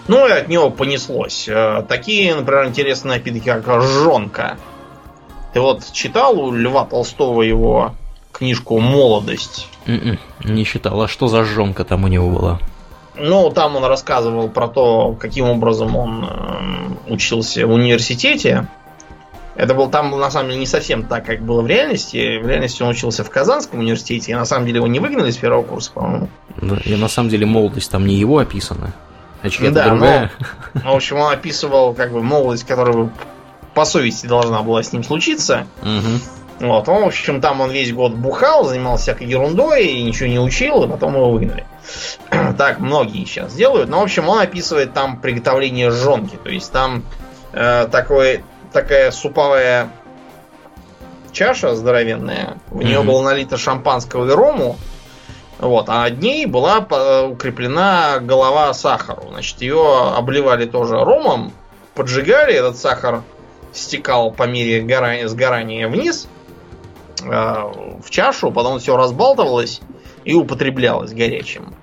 [0.07, 1.47] Ну и от него понеслось.
[1.47, 4.57] Э, такие, например, интересные напитки, как жонка.
[5.53, 7.93] Ты вот читал у Льва Толстого его
[8.32, 9.68] книжку «Молодость»?
[9.86, 11.01] Mm-mm, м-м, не читал.
[11.01, 12.60] А что за жонка там у него была?
[13.20, 18.67] Ну, там он рассказывал про то, каким образом он э, учился в университете.
[19.55, 22.39] Это был там, на самом деле, не совсем так, как было в реальности.
[22.41, 25.38] В реальности он учился в Казанском университете, и на самом деле его не выгнали с
[25.38, 26.30] первого курса, по-моему.
[26.61, 28.93] Да, и на самом деле молодость там не его описана,
[29.41, 30.32] а чья-то да, другая.
[30.76, 33.09] Но, ну, в общем, он описывал как бы молодость, которая
[33.74, 35.67] по совести должна была с ним случиться.
[35.82, 36.39] Угу.
[36.60, 40.39] Вот, он, в общем, там он весь год бухал, занимался всякой ерундой и ничего не
[40.39, 41.66] учил, и потом его выгнали.
[42.57, 43.89] так многие сейчас делают.
[43.89, 46.38] Но, в общем, он описывает там приготовление жонки.
[46.43, 47.03] То есть там
[47.53, 48.43] э, такой,
[48.74, 49.89] такая суповая
[51.32, 52.57] чаша здоровенная.
[52.68, 53.03] В нее mm-hmm.
[53.03, 54.76] было налито шампанского и рому.
[55.60, 59.24] Вот, а над ней была э, укреплена голова сахару.
[59.30, 61.53] Значит, ее обливали тоже ромом,
[61.95, 63.24] поджигали, этот сахар
[63.74, 65.28] стекал по мере гора...
[65.28, 66.28] сгорания вниз
[67.22, 69.82] в чашу, потом все разбалтывалось
[70.26, 71.74] и употреблялось горячим.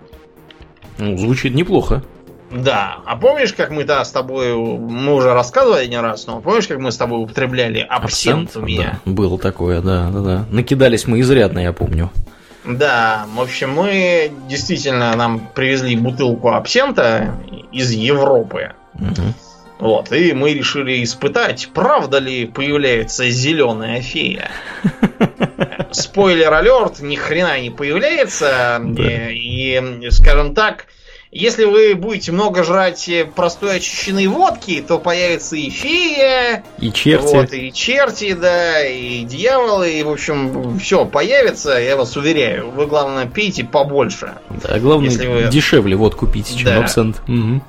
[0.99, 2.03] Ну, звучит неплохо.
[2.51, 2.99] Да.
[3.05, 6.79] А помнишь, как мы да, с тобой, мы уже рассказывали не раз, но помнишь, как
[6.79, 9.01] мы с тобой употребляли абсент, абсент у меня?
[9.05, 10.45] Да, было такое, да, да, да.
[10.51, 12.11] Накидались мы изрядно, я помню.
[12.65, 17.35] Да, в общем, мы действительно нам привезли бутылку абсента
[17.73, 18.73] из Европы.
[18.95, 19.35] Угу.
[19.79, 24.51] Вот, и мы решили испытать, правда ли появляется зеленая фея.
[25.91, 28.83] Спойлер алерт, ни хрена не появляется.
[28.99, 30.87] И, скажем так,
[31.31, 37.35] если вы будете много жрать простой очищенной водки, то появится и фея, и черти.
[37.35, 42.71] Вот, и черти, да, и дьяволы, и, в общем, все появится, я вас уверяю.
[42.71, 44.33] Вы, главное, пейте побольше.
[44.63, 45.51] Да, главное, вы...
[45.51, 46.79] дешевле водку пить, чем да.
[46.79, 47.23] абсент.
[47.29, 47.61] Угу.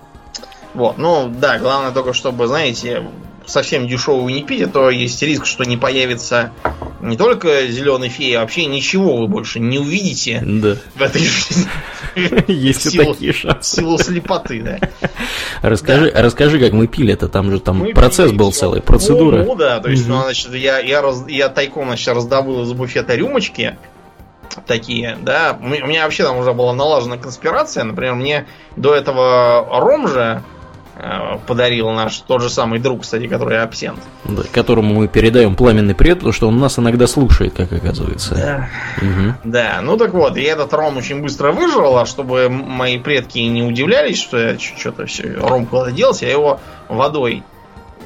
[0.77, 3.03] Вот, ну, да, главное только, чтобы, знаете,
[3.47, 6.51] совсем дешевую не пить, а то есть риск, что не появится
[7.01, 10.77] не только зеленый феи, а вообще ничего вы больше не увидите да.
[10.93, 11.67] в этой жизни.
[12.47, 13.77] Есть и такие шансы.
[13.77, 15.09] Силу слепоты, да.
[15.63, 16.21] Расскажи, да.
[16.21, 19.43] расскажи, как мы пили это, там же там мы процесс был целый, процедура.
[19.43, 23.15] Ну, да, то есть, ну, значит, я, я, раз, я тайком, значит, раздобыл из буфета
[23.15, 23.79] рюмочки,
[24.67, 25.57] такие, да.
[25.59, 27.83] У меня вообще там уже была налажена конспирация.
[27.83, 30.43] Например, мне до этого ром же
[31.45, 33.99] подарил наш тот же самый друг, кстати, который абсент.
[34.25, 38.35] Да, которому мы передаем пламенный привет, потому что он нас иногда слушает, как оказывается.
[38.35, 38.69] Да.
[38.97, 39.33] Угу.
[39.43, 43.63] Да, ну так вот, я этот ром очень быстро выжрал, а чтобы мои предки не
[43.63, 47.43] удивлялись, что я что-то все, ром куда-то делся, я его водой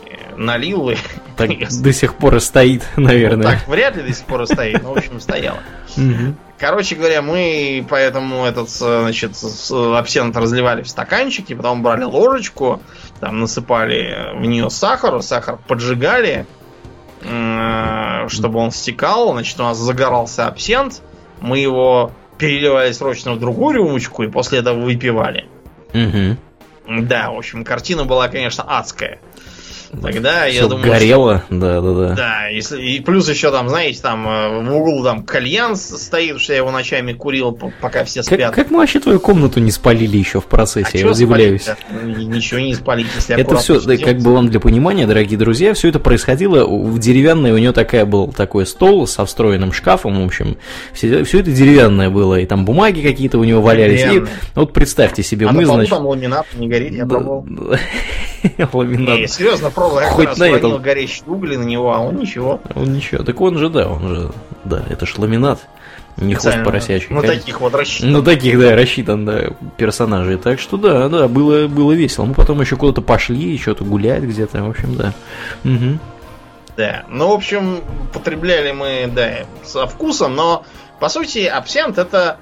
[0.05, 0.95] э, налил и...
[1.37, 1.49] Так
[1.81, 3.37] до сих пор и стоит, наверное.
[3.37, 5.59] Ну, так вряд ли до сих пор и стоит, но в общем стояло.
[6.61, 9.31] Короче говоря, мы поэтому этот, значит,
[9.71, 12.83] абсент разливали в стаканчики, потом брали ложечку,
[13.19, 16.45] там насыпали в нее сахар, сахар поджигали,
[17.19, 21.01] чтобы он стекал, значит, у нас загорался абсент,
[21.39, 25.49] мы его переливали срочно в другую рюмочку и после этого выпивали.
[25.95, 27.01] Угу.
[27.07, 29.19] Да, в общем, картина была, конечно, адская.
[30.01, 30.91] Тогда Все я думаю.
[30.91, 31.55] Горело, что...
[31.55, 32.15] да, да, да.
[32.15, 36.53] Да, если и плюс еще там, знаете, там э, в углу там кальян стоит, что
[36.53, 38.39] я его ночами курил, пока все спят.
[38.39, 40.91] Как, как мы вообще твою комнату не спалили еще в процессе?
[40.93, 41.67] А я удивляюсь.
[42.03, 45.89] Ничего не спалить, если Это все, да, как бы вам для понимания, дорогие друзья, все
[45.89, 50.57] это происходило в деревянной, у нее такая был такой стол со встроенным шкафом, в общем,
[50.93, 54.01] все, все это деревянное было, и там бумаги какие-то у него валялись.
[54.01, 54.23] И,
[54.55, 55.89] вот представьте себе, а мы, значит...
[55.89, 57.45] там ламинат не горит, я пробовал.
[58.73, 59.19] Ламинат.
[59.19, 60.01] Не, серьезно, пробовал.
[60.01, 60.81] Я Хоть на этом.
[60.81, 62.61] горящие угли на него, а он ничего.
[62.75, 63.23] Он ничего.
[63.23, 64.31] Так он же, да, он же,
[64.63, 65.59] да, это ж ламинат.
[66.17, 67.13] Не хвост поросячий.
[67.15, 68.11] На таких вот рассчитан.
[68.11, 70.37] На таких, да, рассчитан, да, персонажей.
[70.37, 72.25] Так что да, да, было, было весело.
[72.25, 75.13] Мы потом еще куда-то пошли, что-то гулять где-то, в общем, да.
[75.63, 75.99] Угу.
[76.77, 77.81] Да, ну, в общем,
[78.13, 80.65] потребляли мы, да, со вкусом, но,
[80.99, 82.37] по сути, абсент это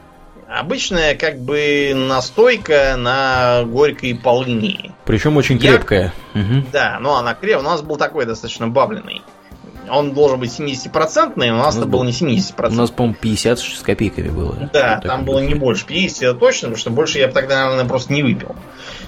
[0.50, 4.92] Обычная как бы настойка на горькой полыни.
[5.06, 6.12] Причем очень крепкая.
[6.34, 6.42] Я...
[6.42, 6.66] Угу.
[6.74, 7.60] Да, но она крепкая.
[7.60, 9.22] У нас был такой достаточно бабленный.
[9.92, 12.68] Он должен быть 70%, но у нас это был не 70%.
[12.68, 14.70] У нас, по-моему, 50 с копейками было.
[14.74, 17.88] Да, там было не больше 50, это точно, потому что больше я бы тогда, наверное,
[17.88, 18.56] просто не выпил.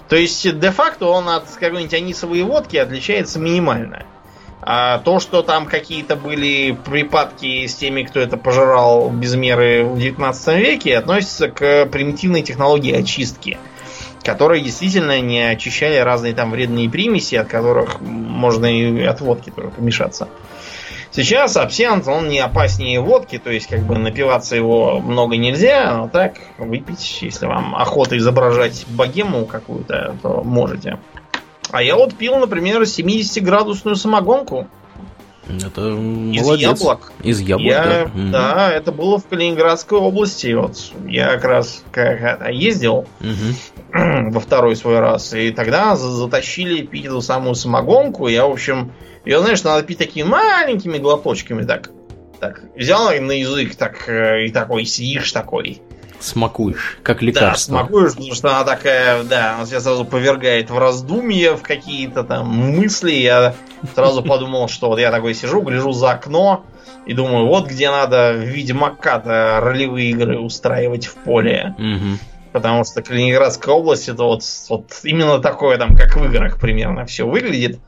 [0.09, 4.05] То есть, де-факто он от какой-нибудь анисовой водки отличается минимально.
[4.61, 9.97] А то, что там какие-то были припадки с теми, кто это пожирал без меры в
[9.99, 13.57] 19 веке, относится к примитивной технологии очистки,
[14.23, 19.69] которые действительно не очищали разные там вредные примеси, от которых можно и от водки тоже
[19.69, 20.27] помешаться.
[21.13, 26.07] Сейчас абсент, он не опаснее водки, то есть как бы напиваться его много нельзя, но
[26.07, 30.99] так выпить, если вам охота изображать богему какую-то, то можете.
[31.71, 34.67] А я вот пил, например, 70-градусную самогонку.
[35.47, 36.79] Это из молодец.
[36.79, 37.11] яблок.
[37.23, 38.31] Из яблок, я, да.
[38.31, 40.53] Да, это было в Калининградской области.
[40.53, 43.91] Вот я как раз как ездил угу.
[43.93, 45.33] во второй свой раз.
[45.33, 48.27] И тогда затащили пить эту самую самогонку.
[48.27, 48.91] Я, в общем,
[49.25, 51.63] ее, знаешь, надо пить такими маленькими глоточками.
[51.63, 51.89] Так,
[52.39, 55.81] так взял на язык, так э, и такой сидишь такой.
[56.21, 57.73] Смакуешь, как лекарство.
[57.73, 62.23] Да, смакуешь, потому что она такая, да, она тебя сразу повергает в раздумья, в какие-то
[62.23, 63.11] там мысли.
[63.11, 63.55] Я
[63.95, 66.63] сразу подумал, что вот я такой сижу, гляжу за окно
[67.05, 71.75] и думаю, вот где надо в Ведьмака-то ролевые игры устраивать в поле.
[71.77, 72.19] Угу.
[72.53, 77.25] Потому что Калининградская область это вот, вот именно такое там, как в играх примерно все
[77.25, 77.79] выглядит.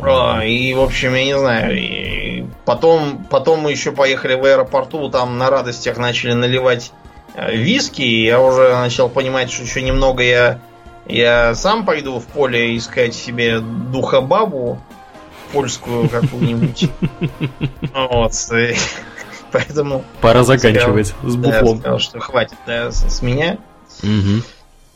[0.00, 5.08] А, и, в общем, я не знаю, и потом, потом мы еще поехали в аэропорту,
[5.08, 6.92] там на радостях начали наливать
[7.36, 10.60] виски, и я уже начал понимать, что еще немного я,
[11.06, 14.80] я сам пойду в поле искать себе духобабу
[15.52, 16.90] польскую какую-нибудь.
[17.94, 18.32] Вот.
[19.52, 20.04] Поэтому...
[20.20, 21.78] Пора заканчивать с буфлом.
[21.78, 23.58] сказал, что хватит с меня.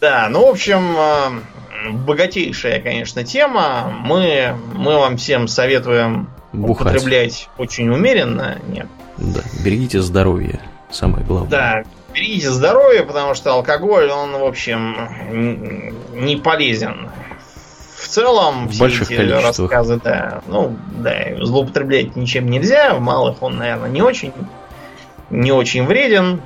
[0.01, 3.93] Да, ну, в общем, э, богатейшая, конечно, тема.
[4.01, 6.87] Мы, мы вам всем советуем Бухать.
[6.87, 8.59] употреблять очень умеренно.
[8.69, 8.87] Нет.
[9.19, 10.61] Да, берегите здоровье,
[10.91, 11.51] самое главное.
[11.51, 11.83] Да,
[12.13, 17.11] берегите здоровье, потому что алкоголь, он, в общем, не полезен.
[17.97, 23.43] В целом, в все больших эти рассказы, да, ну, да, злоупотреблять ничем нельзя, в малых
[23.43, 24.33] он, наверное, не очень,
[25.29, 26.41] не очень вреден.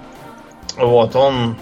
[0.77, 1.57] Вот, он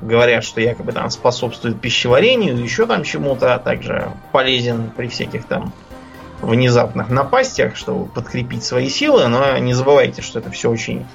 [0.00, 5.72] говорят, что якобы там способствует пищеварению, еще там чему-то, а также полезен при всяких там
[6.40, 11.06] внезапных напастях, чтобы подкрепить свои силы, но не забывайте, что это все очень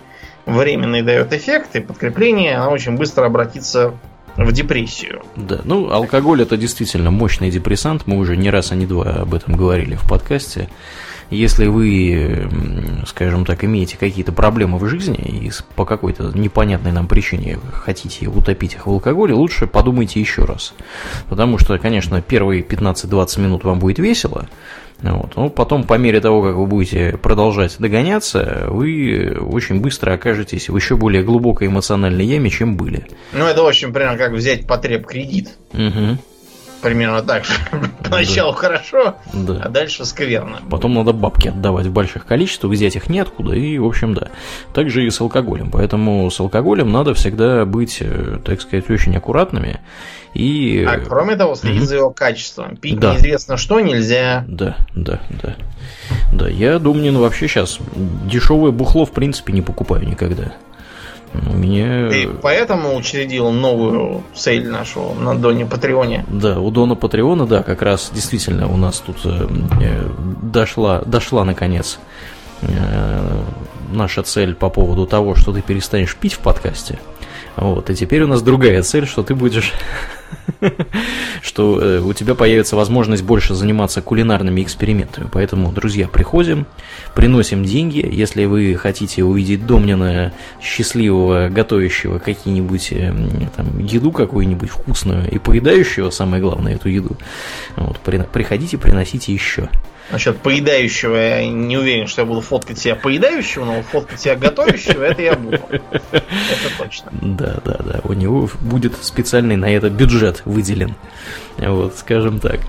[0.46, 3.94] временно и дает эффект, и подкрепление, оно очень быстро обратится
[4.38, 5.24] в депрессию.
[5.36, 9.34] Да, ну, алкоголь это действительно мощный депрессант, мы уже не раз, а не два об
[9.34, 10.70] этом говорили в подкасте.
[11.32, 12.50] Если вы,
[13.08, 18.76] скажем так, имеете какие-то проблемы в жизни и по какой-то непонятной нам причине хотите утопить
[18.76, 20.74] их в алкоголе, лучше подумайте еще раз.
[21.30, 24.50] Потому что, конечно, первые 15-20 минут вам будет весело,
[25.02, 25.36] вот.
[25.36, 30.76] Но потом, по мере того, как вы будете продолжать догоняться, вы очень быстро окажетесь в
[30.76, 33.08] еще более глубокой эмоциональной яме, чем были.
[33.34, 35.50] Ну, это, общем, примерно как взять потреб кредит.
[35.74, 36.20] Угу
[36.82, 37.54] примерно так же.
[38.10, 38.58] Поначалу да.
[38.58, 39.62] хорошо, да.
[39.64, 40.60] а дальше скверно.
[40.70, 44.30] Потом надо бабки отдавать в больших количествах, взять их неоткуда, и, в общем, да.
[44.74, 45.72] Так же и с алкоголем.
[45.72, 49.80] Поэтому с алкоголем надо всегда быть, э, так сказать, очень аккуратными.
[50.34, 50.86] И...
[50.88, 51.86] А кроме того, следить mm-hmm.
[51.86, 52.78] за его качеством.
[52.78, 53.14] Пить да.
[53.14, 54.46] неизвестно что нельзя.
[54.48, 55.56] Да, да, да.
[56.32, 57.80] Да, я Думнин вообще сейчас
[58.26, 60.54] дешевое бухло в принципе не покупаю никогда.
[61.34, 62.10] Меня...
[62.10, 66.26] Ты поэтому учредил новую цель нашу на Доне Патреоне?
[66.28, 69.48] Да, у Дона Патреона, да, как раз действительно у нас тут э,
[69.82, 70.10] э,
[70.42, 72.00] дошла, дошла наконец
[72.62, 73.44] э,
[73.92, 77.00] наша цель по поводу того, что ты перестанешь пить в подкасте.
[77.56, 79.74] Вот, и теперь у нас другая цель, что ты будешь
[81.42, 85.28] что э, у тебя появится возможность больше заниматься кулинарными экспериментами.
[85.32, 86.66] Поэтому, друзья, приходим,
[87.16, 88.08] приносим деньги.
[88.10, 93.14] Если вы хотите увидеть Домнина счастливого, готовящего какие-нибудь э,
[93.56, 97.18] там, еду какую-нибудь вкусную и поедающего, самое главное, эту еду,
[97.76, 99.70] вот, приходите, приносите еще.
[100.12, 105.04] Насчет поедающего я не уверен, что я буду фоткать себя поедающего, но фоткать себя готовящего,
[105.04, 105.60] это я буду.
[106.12, 107.12] Это точно.
[107.22, 108.02] Да, да, да.
[108.04, 110.96] У него будет специальный на это бюджет выделен.
[111.58, 112.60] Вот, скажем так.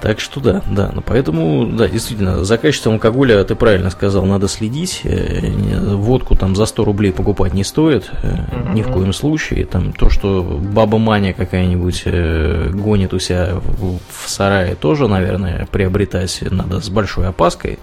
[0.00, 4.46] Так что да, да, ну поэтому, да, действительно, за качеством алкоголя, ты правильно сказал, надо
[4.46, 8.74] следить, э, водку там за 100 рублей покупать не стоит, mm-hmm.
[8.74, 13.98] ни в коем случае, там то, что баба Маня какая-нибудь э, гонит у себя в,
[14.28, 17.80] сарае, тоже, наверное, приобретать надо с большой опаской,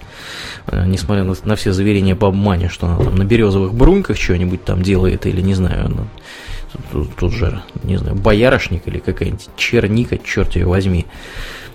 [0.72, 4.82] несмотря на, на все заверения бабы Мани, что она там на березовых бруньках что-нибудь там
[4.82, 6.06] делает, или, не знаю, ну,
[6.92, 11.06] тут, тут же, не знаю, боярышник или какая-нибудь черника, черт ее возьми,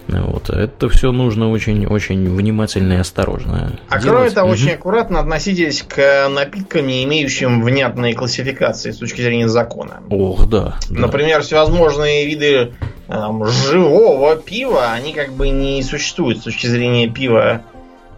[0.08, 0.50] вот.
[0.50, 3.80] Это все нужно очень-очень внимательно и осторожно.
[3.90, 4.18] А делать.
[4.18, 4.54] кроме того, угу.
[4.54, 10.02] очень аккуратно относитесь к напиткам, не имеющим внятной классификации с точки зрения закона.
[10.10, 10.76] Ох, да.
[10.90, 11.44] Например, да.
[11.44, 12.74] всевозможные виды
[13.08, 17.62] там, живого пива, они как бы не существуют с точки зрения пива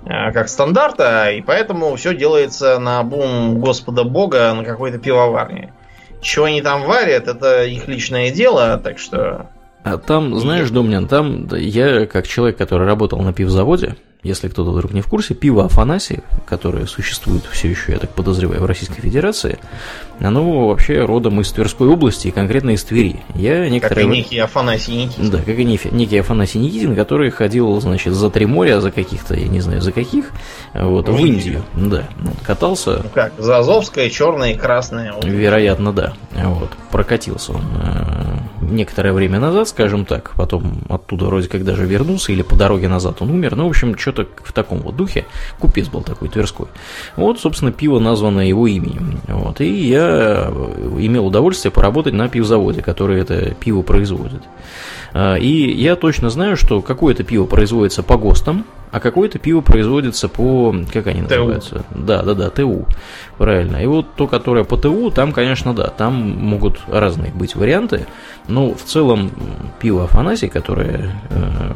[0.05, 5.73] э, как стандарта, и поэтому все делается на бум Господа Бога на какой-то пивоварне.
[6.23, 9.49] Чего они там варят, это их личное дело, так что
[9.83, 14.93] а там, знаешь, Домнин, там я, как человек, который работал на пивзаводе, если кто-то вдруг
[14.93, 19.59] не в курсе, пиво Афанасий, которое существует все еще, я так подозреваю, в Российской Федерации,
[20.19, 23.21] оно вообще родом из Тверской области и конкретно из Твери.
[23.35, 24.05] Я некоторые...
[24.05, 25.29] Как и некий Афанасий Никитин.
[25.29, 29.47] Да, как и некий Афанасий Никитин, который ходил, значит, за три моря, за каких-то, я
[29.47, 30.31] не знаю, за каких,
[30.73, 31.63] вот, в, в Индию.
[31.75, 31.89] Индию.
[31.89, 33.01] Да, вот, катался.
[33.03, 35.13] Ну как, за Азовское, черное и красное.
[35.21, 36.13] Вероятно, да.
[36.31, 42.31] Вот, прокатился он э, некоторое время назад, скажем так, потом оттуда вроде как даже вернулся,
[42.31, 45.25] или по дороге назад он умер, ну, в общем, что что-то в таком вот духе.
[45.59, 46.67] Купец был такой Тверской.
[47.15, 49.19] Вот, собственно, пиво названо его именем.
[49.27, 49.59] Вот.
[49.61, 54.43] И я имел удовольствие поработать на пивзаводе, который это пиво производит.
[55.13, 60.29] А, и я точно знаю, что какое-то пиво производится по ГОСТам, а какое-то пиво производится
[60.29, 60.75] по...
[60.93, 61.83] Как они называются?
[61.89, 62.85] Да, да, да, ТУ.
[63.39, 63.77] Правильно.
[63.77, 68.05] И вот то, которое по ТУ, там, конечно, да, там могут разные быть варианты.
[68.47, 69.31] Но в целом
[69.79, 71.71] пиво Афанасий, которое э,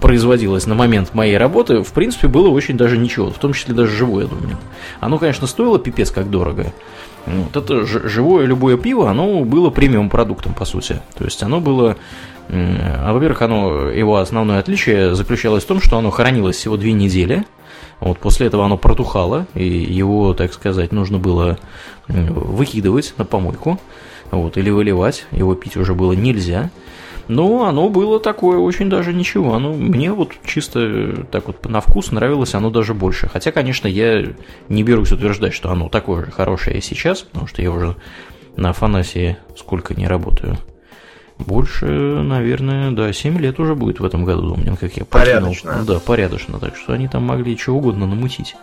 [0.00, 3.30] производилось на момент моей работы, в принципе, было очень даже ничего.
[3.30, 4.56] В том числе даже живое, я думаю.
[5.00, 6.72] Оно, конечно, стоило пипец как дорого.
[7.26, 11.00] Вот это живое любое пиво, оно было премиум продуктом, по сути.
[11.16, 11.96] То есть оно было
[12.48, 17.44] а, во-первых, оно, его основное отличие заключалось в том, что оно хранилось всего две недели.
[18.00, 21.58] Вот после этого оно протухало, и его, так сказать, нужно было
[22.08, 23.80] выкидывать на помойку,
[24.30, 25.26] вот, или выливать.
[25.30, 26.70] Его пить уже было нельзя.
[27.28, 29.54] Но оно было такое очень даже ничего.
[29.54, 33.28] Оно мне вот чисто так вот на вкус нравилось оно даже больше.
[33.28, 34.24] Хотя, конечно, я
[34.68, 37.96] не берусь утверждать, что оно такое же хорошее сейчас, потому что я уже
[38.56, 40.58] на Афанасии сколько не работаю.
[41.38, 45.70] Больше, наверное, да, 7 лет уже будет в этом году, Домнин, как я Порядочно.
[45.70, 45.86] Покинул.
[45.86, 48.54] Да, порядочно, так что они там могли чего угодно намутить.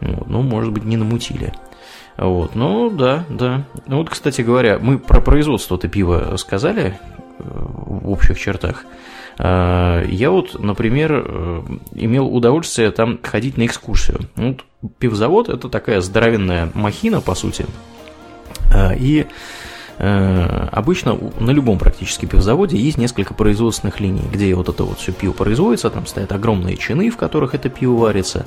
[0.00, 1.54] Вот, ну, может быть, не намутили.
[2.18, 3.64] Вот, ну, да, да.
[3.86, 8.84] Ну, вот, кстати говоря, мы про производство-то пива сказали э, в общих чертах.
[9.38, 11.62] А, я вот, например, э,
[11.94, 14.20] имел удовольствие там ходить на экскурсию.
[14.36, 14.64] Вот
[14.98, 17.66] пивзавод– это такая здоровенная махина, по сути.
[18.72, 19.26] А, и
[20.02, 25.32] обычно на любом практически пивзаводе есть несколько производственных линий, где вот это вот все пиво
[25.32, 28.44] производится, там стоят огромные чины, в которых это пиво варится,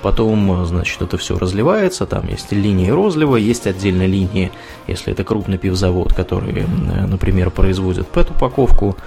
[0.00, 4.52] потом, значит, это все разливается, там есть линии розлива, есть отдельно линии,
[4.86, 6.66] если это крупный пивзавод, который,
[7.08, 8.98] например, производит пэт-упаковку, Э,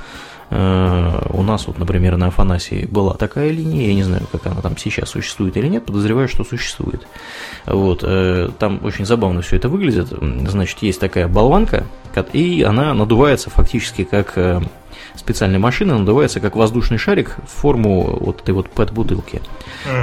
[0.51, 4.77] у нас вот, например, на Афанасии была такая линия, я не знаю, как она там
[4.77, 7.07] сейчас существует или нет, подозреваю, что существует.
[7.65, 10.09] Вот, э, там очень забавно все это выглядит.
[10.09, 11.85] Значит, есть такая болванка,
[12.31, 14.37] и она надувается фактически как
[15.25, 19.41] специальная машина надувается как воздушный шарик в форму вот этой вот пэт-бутылки.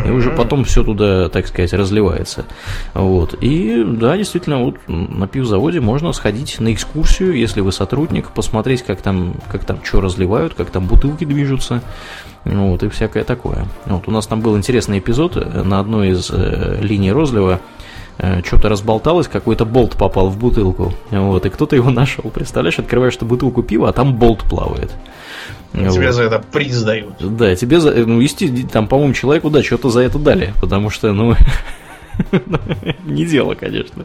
[0.05, 2.45] И уже потом все туда, так сказать, разливается.
[2.93, 3.35] Вот.
[3.41, 9.01] И да, действительно, вот на пивзаводе можно сходить на экскурсию, если вы сотрудник, посмотреть, как
[9.01, 11.83] там, как там что разливают, как там бутылки движутся.
[12.45, 13.67] Вот, и всякое такое.
[13.87, 17.61] Вот, у нас там был интересный эпизод на одной из э, линий розлива.
[17.61, 17.83] Э,
[18.45, 20.95] что-то разболталось, какой-то болт попал в бутылку.
[21.11, 22.31] Вот, и кто-то его нашел.
[22.31, 24.91] Представляешь, открываешь эту бутылку пива, а там болт плавает.
[25.73, 26.15] Тебе вот.
[26.15, 27.15] за это приз дают.
[27.21, 27.93] Да, тебе за.
[27.93, 30.53] Ну, ести, там, по-моему, человеку, да, что-то за это дали.
[30.61, 31.35] Потому что, ну,
[33.05, 34.05] не дело, конечно.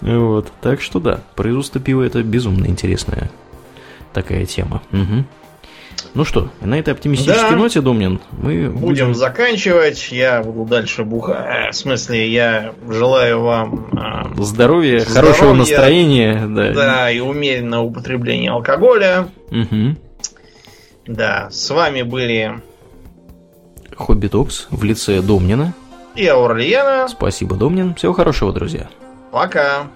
[0.00, 0.50] Вот.
[0.62, 3.30] Так что да, производство пива это безумно интересная
[4.12, 4.82] такая тема.
[4.92, 5.24] Угу.
[6.14, 7.56] Ну что, на этой оптимистической да.
[7.56, 8.72] ноте, Домнин, мы будем...
[8.72, 10.10] будем заканчивать.
[10.10, 11.74] Я буду дальше бухать.
[11.74, 16.46] В смысле, я желаю вам э, здоровья, здоровья, хорошего настроения.
[16.46, 16.72] Да.
[16.72, 19.28] да, и умеренного употребления алкоголя.
[19.50, 19.96] Угу.
[21.06, 22.60] Да, с вами были
[23.96, 25.74] Хобби Токс в лице Домнина
[26.14, 27.08] и Аурлиена.
[27.08, 27.94] Спасибо, Домнин.
[27.94, 28.88] Всего хорошего, друзья.
[29.30, 29.88] Пока.